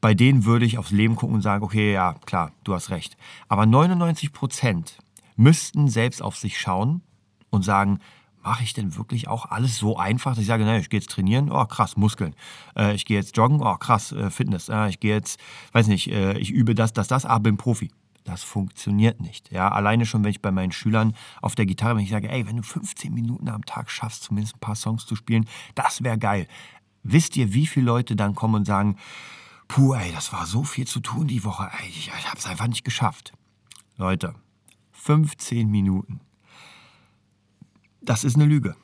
bei 0.00 0.14
denen 0.14 0.46
würde 0.46 0.64
ich 0.64 0.78
aufs 0.78 0.90
Leben 0.90 1.16
gucken 1.16 1.34
und 1.34 1.42
sagen, 1.42 1.62
okay, 1.62 1.92
ja, 1.92 2.14
klar, 2.24 2.52
du 2.64 2.72
hast 2.72 2.88
recht. 2.88 3.18
Aber 3.46 3.66
99 3.66 4.32
Prozent 4.32 4.96
müssten 5.36 5.88
selbst 5.88 6.22
auf 6.22 6.38
sich 6.38 6.58
schauen 6.58 7.02
und 7.50 7.60
sagen, 7.60 7.98
mache 8.46 8.62
ich 8.62 8.74
denn 8.74 8.94
wirklich 8.94 9.26
auch 9.26 9.46
alles 9.46 9.76
so 9.76 9.98
einfach, 9.98 10.30
dass 10.30 10.38
ich 10.38 10.46
sage, 10.46 10.64
naja, 10.64 10.78
ich 10.78 10.88
gehe 10.88 11.00
jetzt 11.00 11.10
trainieren, 11.10 11.50
oh 11.50 11.64
krass, 11.64 11.96
Muskeln. 11.96 12.36
Äh, 12.76 12.94
ich 12.94 13.04
gehe 13.04 13.18
jetzt 13.18 13.36
joggen, 13.36 13.60
oh 13.60 13.76
krass, 13.76 14.12
äh, 14.12 14.30
Fitness. 14.30 14.68
Äh, 14.68 14.88
ich 14.88 15.00
gehe 15.00 15.14
jetzt, 15.14 15.40
weiß 15.72 15.88
nicht, 15.88 16.12
äh, 16.12 16.38
ich 16.38 16.52
übe 16.52 16.76
das, 16.76 16.92
das, 16.92 17.08
das, 17.08 17.26
aber 17.26 17.40
bin 17.40 17.56
Profi. 17.56 17.90
Das 18.22 18.44
funktioniert 18.44 19.20
nicht. 19.20 19.50
Ja, 19.50 19.70
alleine 19.72 20.06
schon, 20.06 20.22
wenn 20.22 20.30
ich 20.30 20.42
bei 20.42 20.52
meinen 20.52 20.70
Schülern 20.70 21.16
auf 21.42 21.56
der 21.56 21.66
Gitarre, 21.66 21.96
wenn 21.96 22.04
ich 22.04 22.10
sage, 22.10 22.30
ey, 22.30 22.46
wenn 22.46 22.56
du 22.56 22.62
15 22.62 23.12
Minuten 23.12 23.48
am 23.48 23.64
Tag 23.64 23.90
schaffst, 23.90 24.22
zumindest 24.22 24.54
ein 24.54 24.60
paar 24.60 24.76
Songs 24.76 25.06
zu 25.06 25.16
spielen, 25.16 25.46
das 25.74 26.04
wäre 26.04 26.16
geil. 26.16 26.46
Wisst 27.02 27.36
ihr, 27.36 27.52
wie 27.52 27.66
viele 27.66 27.86
Leute 27.86 28.14
dann 28.14 28.36
kommen 28.36 28.54
und 28.54 28.64
sagen, 28.64 28.96
puh, 29.66 29.94
ey, 29.94 30.12
das 30.12 30.32
war 30.32 30.46
so 30.46 30.62
viel 30.62 30.86
zu 30.86 31.00
tun 31.00 31.26
die 31.26 31.42
Woche, 31.42 31.68
ey, 31.80 31.88
ich, 31.88 32.12
ich 32.16 32.28
habe 32.28 32.38
es 32.38 32.46
einfach 32.46 32.68
nicht 32.68 32.84
geschafft. 32.84 33.32
Leute, 33.96 34.36
15 34.92 35.68
Minuten 35.68 36.20
das 38.08 38.24
ist 38.24 38.36
eine 38.36 38.46
Lüge, 38.46 38.74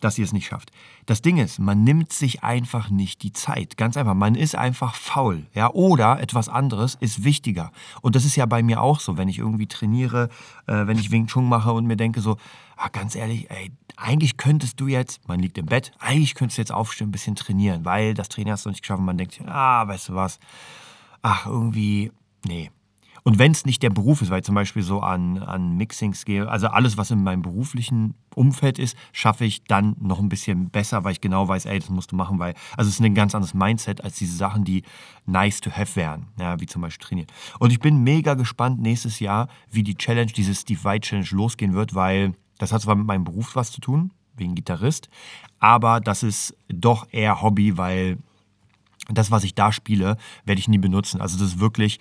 dass 0.00 0.18
ihr 0.18 0.24
es 0.24 0.32
nicht 0.32 0.46
schafft. 0.46 0.70
Das 1.06 1.22
Ding 1.22 1.38
ist, 1.38 1.58
man 1.58 1.84
nimmt 1.84 2.12
sich 2.12 2.42
einfach 2.42 2.90
nicht 2.90 3.22
die 3.22 3.32
Zeit. 3.32 3.76
Ganz 3.76 3.96
einfach, 3.96 4.14
man 4.14 4.34
ist 4.34 4.54
einfach 4.56 4.94
faul. 4.94 5.46
Ja? 5.54 5.70
Oder 5.70 6.20
etwas 6.20 6.48
anderes 6.48 6.96
ist 7.00 7.24
wichtiger. 7.24 7.70
Und 8.02 8.16
das 8.16 8.24
ist 8.24 8.36
ja 8.36 8.46
bei 8.46 8.62
mir 8.62 8.82
auch 8.82 9.00
so, 9.00 9.16
wenn 9.16 9.28
ich 9.28 9.38
irgendwie 9.38 9.66
trainiere, 9.66 10.28
äh, 10.66 10.86
wenn 10.86 10.98
ich 10.98 11.10
Wing 11.10 11.26
Chun 11.26 11.48
mache 11.48 11.72
und 11.72 11.86
mir 11.86 11.96
denke 11.96 12.20
so, 12.20 12.36
ah, 12.76 12.88
ganz 12.88 13.14
ehrlich, 13.14 13.50
ey, 13.50 13.70
eigentlich 13.96 14.36
könntest 14.36 14.80
du 14.80 14.88
jetzt, 14.88 15.26
man 15.28 15.40
liegt 15.40 15.58
im 15.58 15.66
Bett, 15.66 15.92
eigentlich 15.98 16.34
könntest 16.34 16.58
du 16.58 16.62
jetzt 16.62 16.72
aufstehen, 16.72 17.08
ein 17.08 17.12
bisschen 17.12 17.36
trainieren, 17.36 17.84
weil 17.84 18.14
das 18.14 18.28
Training 18.28 18.52
hast 18.52 18.66
du 18.66 18.70
nicht 18.70 18.82
geschafft 18.82 18.98
und 18.98 19.06
man 19.06 19.18
denkt, 19.18 19.40
ah, 19.46 19.86
weißt 19.86 20.08
du 20.08 20.14
was, 20.14 20.38
ach, 21.22 21.46
irgendwie, 21.46 22.10
nee, 22.44 22.70
und 23.26 23.38
wenn 23.38 23.52
es 23.52 23.64
nicht 23.64 23.82
der 23.82 23.88
Beruf 23.88 24.20
ist, 24.20 24.30
weil 24.30 24.40
ich 24.40 24.44
zum 24.44 24.54
Beispiel 24.54 24.82
so 24.82 25.00
an, 25.00 25.38
an 25.38 25.78
Mixings 25.78 26.26
gehe, 26.26 26.46
also 26.46 26.66
alles, 26.68 26.98
was 26.98 27.10
in 27.10 27.22
meinem 27.22 27.40
beruflichen 27.40 28.14
Umfeld 28.34 28.78
ist, 28.78 28.98
schaffe 29.12 29.46
ich 29.46 29.64
dann 29.64 29.96
noch 29.98 30.18
ein 30.18 30.28
bisschen 30.28 30.68
besser, 30.68 31.04
weil 31.04 31.12
ich 31.12 31.22
genau 31.22 31.48
weiß, 31.48 31.64
ey, 31.64 31.78
das 31.78 31.88
musst 31.88 32.12
du 32.12 32.16
machen, 32.16 32.38
weil, 32.38 32.52
also 32.76 32.90
es 32.90 32.96
ist 32.96 33.00
ein 33.00 33.14
ganz 33.14 33.34
anderes 33.34 33.54
Mindset 33.54 34.04
als 34.04 34.16
diese 34.16 34.36
Sachen, 34.36 34.64
die 34.64 34.82
nice 35.24 35.62
to 35.62 35.70
have 35.70 35.96
wären, 35.96 36.26
ja, 36.38 36.60
wie 36.60 36.66
zum 36.66 36.82
Beispiel 36.82 37.06
trainieren. 37.06 37.28
Und 37.58 37.72
ich 37.72 37.80
bin 37.80 38.04
mega 38.04 38.34
gespannt 38.34 38.82
nächstes 38.82 39.20
Jahr, 39.20 39.48
wie 39.70 39.82
die 39.82 39.94
Challenge, 39.94 40.30
diese 40.30 40.54
Steve 40.54 40.84
White 40.84 41.08
Challenge 41.08 41.28
losgehen 41.30 41.72
wird, 41.72 41.94
weil 41.94 42.34
das 42.58 42.72
hat 42.72 42.82
zwar 42.82 42.94
mit 42.94 43.06
meinem 43.06 43.24
Beruf 43.24 43.56
was 43.56 43.72
zu 43.72 43.80
tun, 43.80 44.12
wegen 44.36 44.54
Gitarrist, 44.54 45.08
aber 45.60 46.00
das 46.00 46.22
ist 46.22 46.54
doch 46.68 47.06
eher 47.10 47.40
Hobby, 47.40 47.78
weil 47.78 48.18
das, 49.08 49.30
was 49.30 49.44
ich 49.44 49.54
da 49.54 49.72
spiele, 49.72 50.16
werde 50.44 50.58
ich 50.58 50.68
nie 50.68 50.78
benutzen. 50.78 51.20
Also 51.20 51.38
das 51.38 51.48
ist 51.48 51.60
wirklich 51.60 52.00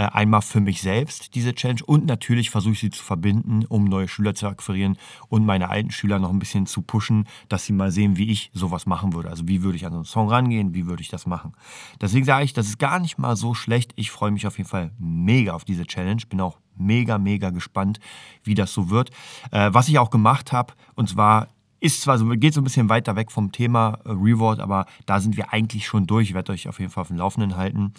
einmal 0.00 0.42
für 0.42 0.60
mich 0.60 0.80
selbst, 0.82 1.34
diese 1.34 1.54
Challenge. 1.54 1.80
Und 1.86 2.06
natürlich 2.06 2.50
versuche 2.50 2.72
ich 2.72 2.80
sie 2.80 2.90
zu 2.90 3.02
verbinden, 3.02 3.64
um 3.68 3.84
neue 3.84 4.08
Schüler 4.08 4.34
zu 4.34 4.46
akquirieren 4.46 4.96
und 5.28 5.46
meine 5.46 5.70
alten 5.70 5.90
Schüler 5.90 6.18
noch 6.18 6.30
ein 6.30 6.38
bisschen 6.38 6.66
zu 6.66 6.82
pushen, 6.82 7.26
dass 7.48 7.64
sie 7.64 7.72
mal 7.72 7.90
sehen, 7.90 8.16
wie 8.16 8.30
ich 8.30 8.50
sowas 8.52 8.86
machen 8.86 9.12
würde. 9.12 9.30
Also 9.30 9.46
wie 9.48 9.62
würde 9.62 9.76
ich 9.76 9.86
an 9.86 9.92
so 9.92 9.98
einen 9.98 10.04
Song 10.04 10.28
rangehen, 10.28 10.74
wie 10.74 10.86
würde 10.86 11.02
ich 11.02 11.08
das 11.08 11.26
machen. 11.26 11.52
Deswegen 12.00 12.24
sage 12.24 12.44
ich, 12.44 12.52
das 12.52 12.66
ist 12.66 12.78
gar 12.78 12.98
nicht 12.98 13.18
mal 13.18 13.36
so 13.36 13.54
schlecht. 13.54 13.92
Ich 13.96 14.10
freue 14.10 14.30
mich 14.30 14.46
auf 14.46 14.58
jeden 14.58 14.68
Fall 14.68 14.90
mega 14.98 15.52
auf 15.52 15.64
diese 15.64 15.86
Challenge. 15.86 16.22
Bin 16.28 16.40
auch 16.40 16.58
mega, 16.76 17.18
mega 17.18 17.50
gespannt, 17.50 18.00
wie 18.42 18.54
das 18.54 18.72
so 18.72 18.90
wird. 18.90 19.10
Äh, 19.50 19.70
was 19.72 19.88
ich 19.88 19.98
auch 19.98 20.10
gemacht 20.10 20.52
habe, 20.52 20.74
und 20.94 21.08
zwar 21.08 21.48
ist 21.84 22.00
zwar 22.00 22.16
so, 22.16 22.26
geht 22.30 22.54
so 22.54 22.62
ein 22.62 22.64
bisschen 22.64 22.88
weiter 22.88 23.14
weg 23.14 23.30
vom 23.30 23.52
Thema 23.52 23.98
äh, 24.06 24.10
Reward, 24.10 24.58
aber 24.58 24.86
da 25.04 25.20
sind 25.20 25.36
wir 25.36 25.52
eigentlich 25.52 25.86
schon 25.86 26.06
durch. 26.06 26.30
Ich 26.30 26.34
werde 26.34 26.52
euch 26.52 26.66
auf 26.66 26.80
jeden 26.80 26.90
Fall 26.90 27.02
auf 27.02 27.08
dem 27.08 27.18
Laufenden 27.18 27.56
halten. 27.58 27.92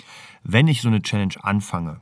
Wenn 0.44 0.68
ich 0.68 0.82
so 0.82 0.88
eine 0.88 1.04
Challenge 1.04 1.36
anfange, 1.44 2.02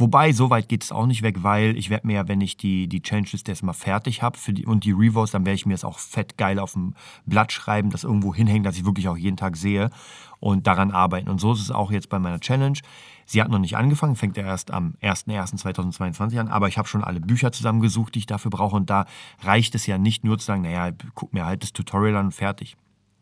Wobei, 0.00 0.30
so 0.32 0.48
weit 0.48 0.68
geht 0.68 0.84
es 0.84 0.92
auch 0.92 1.06
nicht 1.06 1.22
weg, 1.22 1.42
weil 1.42 1.76
ich 1.76 1.90
werde 1.90 2.06
mir 2.06 2.12
ja, 2.12 2.28
wenn 2.28 2.40
ich 2.40 2.56
die, 2.56 2.86
die 2.86 3.02
Challenge-Liste 3.02 3.50
erstmal 3.50 3.74
fertig 3.74 4.22
habe 4.22 4.38
und 4.64 4.84
die 4.84 4.92
Rewards, 4.92 5.32
dann 5.32 5.44
werde 5.44 5.56
ich 5.56 5.66
mir 5.66 5.74
das 5.74 5.82
auch 5.82 5.98
fett 5.98 6.38
geil 6.38 6.60
auf 6.60 6.74
dem 6.74 6.94
Blatt 7.26 7.50
schreiben, 7.50 7.90
das 7.90 8.04
irgendwo 8.04 8.32
hinhängen, 8.32 8.62
dass 8.62 8.76
ich 8.76 8.84
wirklich 8.84 9.08
auch 9.08 9.16
jeden 9.16 9.36
Tag 9.36 9.56
sehe 9.56 9.90
und 10.38 10.68
daran 10.68 10.92
arbeiten. 10.92 11.28
Und 11.28 11.40
so 11.40 11.52
ist 11.52 11.60
es 11.60 11.72
auch 11.72 11.90
jetzt 11.90 12.10
bei 12.10 12.20
meiner 12.20 12.38
Challenge. 12.38 12.78
Sie 13.26 13.42
hat 13.42 13.50
noch 13.50 13.58
nicht 13.58 13.76
angefangen, 13.76 14.14
fängt 14.14 14.36
ja 14.36 14.44
erst 14.44 14.70
am 14.70 14.94
01.01.2022 15.02 16.38
an, 16.38 16.46
aber 16.46 16.68
ich 16.68 16.78
habe 16.78 16.86
schon 16.86 17.02
alle 17.02 17.20
Bücher 17.20 17.50
zusammengesucht, 17.50 18.14
die 18.14 18.20
ich 18.20 18.26
dafür 18.26 18.52
brauche. 18.52 18.76
Und 18.76 18.90
da 18.90 19.04
reicht 19.40 19.74
es 19.74 19.86
ja 19.86 19.98
nicht 19.98 20.22
nur 20.22 20.38
zu 20.38 20.46
sagen, 20.46 20.62
naja, 20.62 20.92
guck 21.16 21.34
mir 21.34 21.44
halt 21.44 21.64
das 21.64 21.72
Tutorial 21.72 22.18
an 22.18 22.26
und 22.26 22.32
fertig. 22.32 22.76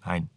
Nein, 0.04 0.28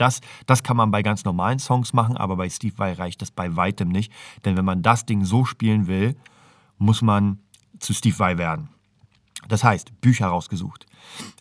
das, 0.00 0.20
das 0.46 0.62
kann 0.62 0.76
man 0.76 0.90
bei 0.90 1.02
ganz 1.02 1.24
normalen 1.24 1.58
Songs 1.58 1.92
machen, 1.92 2.16
aber 2.16 2.36
bei 2.36 2.48
Steve 2.48 2.76
Vai 2.76 2.92
reicht 2.92 3.22
das 3.22 3.30
bei 3.30 3.56
weitem 3.56 3.88
nicht. 3.88 4.12
Denn 4.44 4.56
wenn 4.56 4.64
man 4.64 4.82
das 4.82 5.06
Ding 5.06 5.24
so 5.24 5.44
spielen 5.44 5.86
will, 5.86 6.16
muss 6.78 7.02
man 7.02 7.38
zu 7.78 7.92
Steve 7.94 8.18
Vai 8.18 8.38
werden. 8.38 8.68
Das 9.48 9.64
heißt, 9.64 10.00
Bücher 10.00 10.28
rausgesucht, 10.28 10.86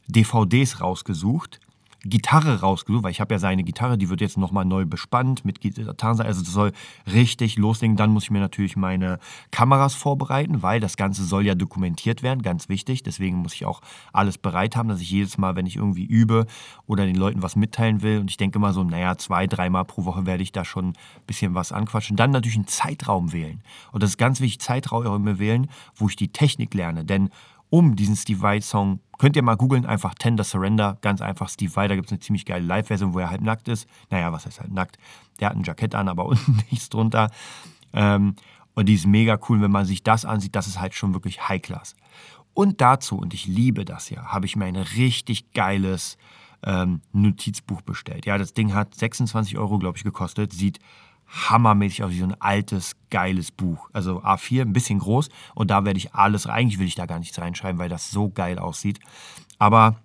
DVDs 0.08 0.82
rausgesucht, 0.82 1.60
Gitarre 2.04 2.62
rausgesucht, 2.62 3.04
weil 3.04 3.12
ich 3.12 3.20
habe 3.20 3.34
ja 3.34 3.40
seine 3.40 3.64
Gitarre, 3.64 3.98
die 3.98 4.10
wird 4.10 4.22
jetzt 4.22 4.38
nochmal 4.38 4.66
neu 4.66 4.86
bespannt 4.86 5.44
mit 5.44 5.60
Gitarren. 5.60 6.22
Also 6.22 6.42
das 6.42 6.54
soll 6.54 6.72
richtig 7.12 7.58
loslegen. 7.58 7.98
Dann 7.98 8.12
muss 8.12 8.24
ich 8.24 8.32
mir 8.32 8.40
natürlich 8.40 8.78
meine 8.78 9.20
Kameras 9.52 9.96
vorbereiten, 9.96 10.62
weil 10.62 10.80
das 10.80 10.96
Ganze 10.96 11.26
soll 11.26 11.46
ja 11.46 11.56
dokumentiert 11.56 12.24
werden, 12.24 12.42
ganz 12.42 12.70
wichtig. 12.70 13.04
Deswegen 13.04 13.38
muss 13.38 13.54
ich 13.54 13.66
auch 13.66 13.82
alles 14.14 14.38
bereit 14.38 14.76
haben, 14.76 14.88
dass 14.88 15.02
ich 15.02 15.12
jedes 15.12 15.38
Mal, 15.38 15.56
wenn 15.56 15.66
ich 15.66 15.76
irgendwie 15.76 16.06
übe 16.06 16.46
oder 16.88 17.06
den 17.06 17.16
Leuten 17.16 17.42
was 17.42 17.56
mitteilen 17.56 18.02
will, 18.02 18.20
und 18.20 18.30
ich 18.30 18.38
denke 18.38 18.60
mal 18.60 18.74
so, 18.74 18.84
naja, 18.84 19.18
zwei, 19.18 19.48
dreimal 19.48 19.86
pro 19.86 20.06
Woche 20.06 20.26
werde 20.26 20.44
ich 20.44 20.52
da 20.52 20.64
schon 20.64 20.90
ein 20.90 20.94
bisschen 21.28 21.54
was 21.54 21.72
anquatschen. 21.72 22.16
Dann 22.16 22.32
natürlich 22.32 22.58
einen 22.58 22.68
Zeitraum 22.68 23.34
wählen. 23.34 23.62
Und 23.92 24.04
das 24.04 24.12
ist 24.12 24.18
ganz 24.18 24.40
wichtig, 24.40 24.62
Zeiträume 24.62 25.40
wählen, 25.40 25.68
wo 25.96 26.08
ich 26.08 26.16
die 26.16 26.32
Technik 26.32 26.74
lerne. 26.74 27.04
Denn 27.04 27.30
um 27.70 27.96
diesen 27.96 28.16
Steve 28.16 28.42
Vai 28.42 28.62
Song, 28.62 29.00
könnt 29.18 29.36
ihr 29.36 29.44
mal 29.44 29.56
googeln, 29.56 29.86
einfach 29.86 30.16
Tender 30.16 30.44
Surrender, 30.44 30.98
ganz 31.02 31.22
einfach 31.22 31.50
Steve 31.50 31.76
Vai, 31.76 31.88
da 31.88 31.96
gibt 31.96 32.08
es 32.08 32.12
eine 32.12 32.20
ziemlich 32.20 32.46
geile 32.46 32.66
Live-Version, 32.66 33.14
wo 33.14 33.20
er 33.20 33.30
halt 33.30 33.42
nackt 33.42 33.68
ist. 33.68 33.88
Naja, 34.10 34.32
was 34.32 34.46
heißt 34.46 34.60
halt 34.60 34.72
nackt? 34.72 34.98
Der 35.40 35.50
hat 35.50 35.56
ein 35.56 35.64
Jackett 35.64 35.96
an, 35.96 36.08
aber 36.08 36.26
unten 36.28 36.60
nichts 36.72 36.90
drunter. 36.90 37.30
Ähm, 37.94 38.36
und 38.76 38.86
die 38.88 38.94
ist 38.94 39.06
mega 39.06 39.38
cool, 39.50 39.62
wenn 39.62 39.72
man 39.72 39.86
sich 39.86 40.04
das 40.04 40.26
ansieht, 40.26 40.56
das 40.56 40.68
ist 40.68 40.80
halt 40.80 40.94
schon 40.94 41.14
wirklich 41.14 41.48
High-Class. 41.48 41.96
Und 42.54 42.82
dazu, 42.82 43.18
und 43.18 43.34
ich 43.34 43.46
liebe 43.46 43.86
das 43.86 44.10
ja, 44.10 44.26
habe 44.28 44.46
ich 44.46 44.56
mir 44.56 44.66
ein 44.66 44.76
richtig 44.76 45.52
geiles 45.54 46.18
ähm, 46.64 47.02
Notizbuch 47.14 47.82
bestellt. 47.82 48.26
Ja, 48.26 48.38
das 48.38 48.54
Ding 48.54 48.74
hat 48.74 48.96
26 48.96 49.58
Euro, 49.58 49.80
glaube 49.80 49.98
ich, 49.98 50.04
gekostet, 50.04 50.54
sieht 50.54 50.80
hammermäßig 51.30 52.04
aus 52.04 52.12
wie 52.12 52.20
so 52.20 52.26
ein 52.26 52.42
altes, 52.42 52.96
geiles 53.10 53.52
Buch. 53.52 53.90
Also 53.94 54.22
A4, 54.22 54.62
ein 54.62 54.74
bisschen 54.74 55.00
groß. 55.00 55.30
Und 55.56 55.72
da 55.72 55.86
werde 55.86 55.98
ich 55.98 56.14
alles, 56.14 56.48
eigentlich 56.48 56.80
will 56.80 56.88
ich 56.88 56.96
da 56.96 57.06
gar 57.06 57.20
nichts 57.20 57.40
reinschreiben, 57.40 57.80
weil 57.80 57.90
das 57.90 58.12
so 58.12 58.30
geil 58.30 58.60
aussieht. 58.60 59.00
Aber 59.60 59.98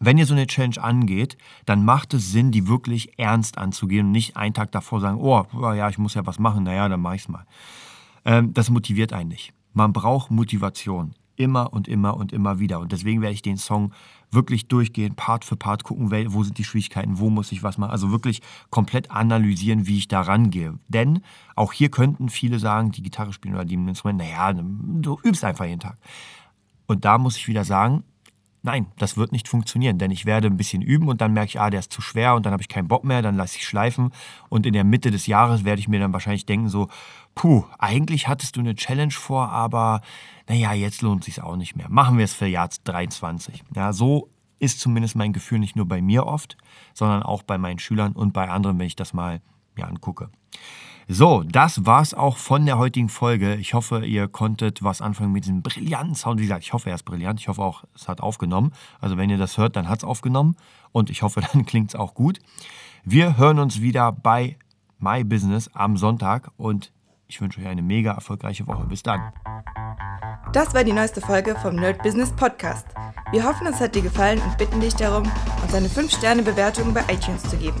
wenn 0.00 0.18
ihr 0.18 0.26
so 0.26 0.34
eine 0.34 0.48
Challenge 0.48 0.82
angeht, 0.82 1.38
dann 1.64 1.84
macht 1.84 2.12
es 2.12 2.32
Sinn, 2.32 2.50
die 2.50 2.66
wirklich 2.66 3.18
ernst 3.18 3.56
anzugehen 3.56 4.06
und 4.06 4.12
nicht 4.12 4.36
einen 4.36 4.52
Tag 4.54 4.72
davor 4.72 5.00
sagen, 5.00 5.18
oh, 5.20 5.46
ja, 5.74 5.88
ich 5.88 5.98
muss 5.98 6.14
ja 6.14 6.26
was 6.26 6.40
machen, 6.40 6.64
naja, 6.64 6.88
dann 6.88 7.00
mach 7.00 7.14
ich's 7.14 7.28
mal. 7.28 7.46
Ähm, 8.24 8.52
das 8.52 8.68
motiviert 8.68 9.12
einen 9.12 9.28
nicht. 9.28 9.52
Man 9.72 9.92
braucht 9.92 10.30
Motivation. 10.30 11.14
Immer 11.36 11.72
und 11.72 11.88
immer 11.88 12.16
und 12.16 12.32
immer 12.32 12.58
wieder. 12.58 12.80
Und 12.80 12.92
deswegen 12.92 13.22
werde 13.22 13.34
ich 13.34 13.42
den 13.42 13.56
Song 13.56 13.92
wirklich 14.30 14.68
durchgehen, 14.68 15.14
Part 15.14 15.44
für 15.44 15.56
Part 15.56 15.84
gucken, 15.84 16.10
wo 16.32 16.42
sind 16.42 16.58
die 16.58 16.64
Schwierigkeiten, 16.64 17.18
wo 17.18 17.30
muss 17.30 17.52
ich 17.52 17.62
was 17.62 17.78
machen. 17.78 17.90
Also 17.90 18.10
wirklich 18.10 18.40
komplett 18.70 19.10
analysieren, 19.10 19.86
wie 19.86 19.98
ich 19.98 20.08
da 20.08 20.22
rangehe. 20.22 20.78
Denn 20.88 21.22
auch 21.54 21.72
hier 21.72 21.90
könnten 21.90 22.28
viele 22.28 22.58
sagen, 22.58 22.92
die 22.92 23.02
Gitarre 23.02 23.32
spielen 23.32 23.54
oder 23.54 23.64
die 23.64 23.74
Instrument, 23.74 24.18
naja, 24.18 24.52
du 24.52 25.18
übst 25.22 25.44
einfach 25.44 25.66
jeden 25.66 25.80
Tag. 25.80 25.98
Und 26.86 27.04
da 27.04 27.18
muss 27.18 27.36
ich 27.36 27.48
wieder 27.48 27.64
sagen, 27.64 28.04
Nein, 28.64 28.86
das 28.96 29.16
wird 29.16 29.32
nicht 29.32 29.48
funktionieren, 29.48 29.98
denn 29.98 30.12
ich 30.12 30.24
werde 30.24 30.46
ein 30.46 30.56
bisschen 30.56 30.82
üben 30.82 31.08
und 31.08 31.20
dann 31.20 31.32
merke 31.32 31.48
ich, 31.48 31.60
ah, 31.60 31.68
der 31.68 31.80
ist 31.80 31.92
zu 31.92 32.00
schwer 32.00 32.36
und 32.36 32.46
dann 32.46 32.52
habe 32.52 32.62
ich 32.62 32.68
keinen 32.68 32.86
Bock 32.86 33.02
mehr, 33.02 33.20
dann 33.20 33.36
lasse 33.36 33.56
ich 33.56 33.66
schleifen 33.66 34.12
und 34.48 34.66
in 34.66 34.72
der 34.72 34.84
Mitte 34.84 35.10
des 35.10 35.26
Jahres 35.26 35.64
werde 35.64 35.80
ich 35.80 35.88
mir 35.88 35.98
dann 35.98 36.12
wahrscheinlich 36.12 36.46
denken 36.46 36.68
so, 36.68 36.88
puh, 37.34 37.64
eigentlich 37.78 38.28
hattest 38.28 38.56
du 38.56 38.60
eine 38.60 38.76
Challenge 38.76 39.12
vor, 39.12 39.48
aber 39.48 40.00
naja, 40.48 40.72
jetzt 40.74 41.02
lohnt 41.02 41.24
sich 41.24 41.42
auch 41.42 41.56
nicht 41.56 41.76
mehr. 41.76 41.88
Machen 41.88 42.18
wir 42.18 42.24
es 42.24 42.34
für 42.34 42.46
Jahr 42.46 42.68
23. 42.84 43.64
Ja, 43.74 43.92
so 43.92 44.28
ist 44.60 44.78
zumindest 44.78 45.16
mein 45.16 45.32
Gefühl 45.32 45.58
nicht 45.58 45.74
nur 45.74 45.86
bei 45.86 46.00
mir 46.00 46.24
oft, 46.24 46.56
sondern 46.94 47.24
auch 47.24 47.42
bei 47.42 47.58
meinen 47.58 47.80
Schülern 47.80 48.12
und 48.12 48.32
bei 48.32 48.48
anderen, 48.48 48.78
wenn 48.78 48.86
ich 48.86 48.94
das 48.94 49.12
mal 49.12 49.40
mir 49.74 49.88
angucke. 49.88 50.30
So, 51.08 51.42
das 51.42 51.84
war's 51.84 52.14
auch 52.14 52.36
von 52.36 52.64
der 52.64 52.78
heutigen 52.78 53.08
Folge. 53.08 53.56
Ich 53.56 53.74
hoffe, 53.74 54.04
ihr 54.04 54.28
konntet 54.28 54.82
was 54.82 55.00
anfangen 55.00 55.32
mit 55.32 55.44
diesem 55.44 55.62
brillanten 55.62 56.14
Sound. 56.14 56.38
Wie 56.38 56.44
gesagt, 56.44 56.64
ich 56.64 56.72
hoffe, 56.72 56.90
er 56.90 56.94
ist 56.94 57.04
brillant. 57.04 57.40
Ich 57.40 57.48
hoffe 57.48 57.62
auch, 57.62 57.84
es 57.94 58.08
hat 58.08 58.20
aufgenommen. 58.20 58.72
Also, 59.00 59.16
wenn 59.16 59.28
ihr 59.28 59.38
das 59.38 59.58
hört, 59.58 59.76
dann 59.76 59.88
hat 59.88 59.98
es 59.98 60.04
aufgenommen. 60.04 60.56
Und 60.92 61.10
ich 61.10 61.22
hoffe, 61.22 61.40
dann 61.52 61.66
klingt 61.66 61.90
es 61.90 61.96
auch 61.96 62.14
gut. 62.14 62.38
Wir 63.04 63.36
hören 63.36 63.58
uns 63.58 63.80
wieder 63.80 64.12
bei 64.12 64.56
My 64.98 65.24
Business 65.24 65.68
am 65.74 65.96
Sonntag 65.96 66.52
und 66.56 66.92
ich 67.26 67.40
wünsche 67.40 67.60
euch 67.60 67.66
eine 67.66 67.82
mega 67.82 68.12
erfolgreiche 68.12 68.66
Woche. 68.66 68.84
Bis 68.84 69.02
dann. 69.02 69.32
Das 70.52 70.74
war 70.74 70.84
die 70.84 70.92
neueste 70.92 71.20
Folge 71.20 71.56
vom 71.56 71.76
Nerd 71.76 72.02
Business 72.02 72.30
Podcast. 72.30 72.86
Wir 73.32 73.42
hoffen, 73.42 73.66
es 73.66 73.80
hat 73.80 73.94
dir 73.94 74.02
gefallen 74.02 74.40
und 74.40 74.58
bitten 74.58 74.80
dich 74.80 74.94
darum, 74.94 75.24
uns 75.62 75.74
eine 75.74 75.88
5-Sterne-Bewertung 75.88 76.92
bei 76.92 77.02
iTunes 77.10 77.42
zu 77.42 77.56
geben. 77.56 77.80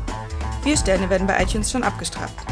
Vier 0.62 0.76
Sterne 0.76 1.10
werden 1.10 1.26
bei 1.26 1.42
iTunes 1.42 1.70
schon 1.70 1.82
abgestraft. 1.82 2.51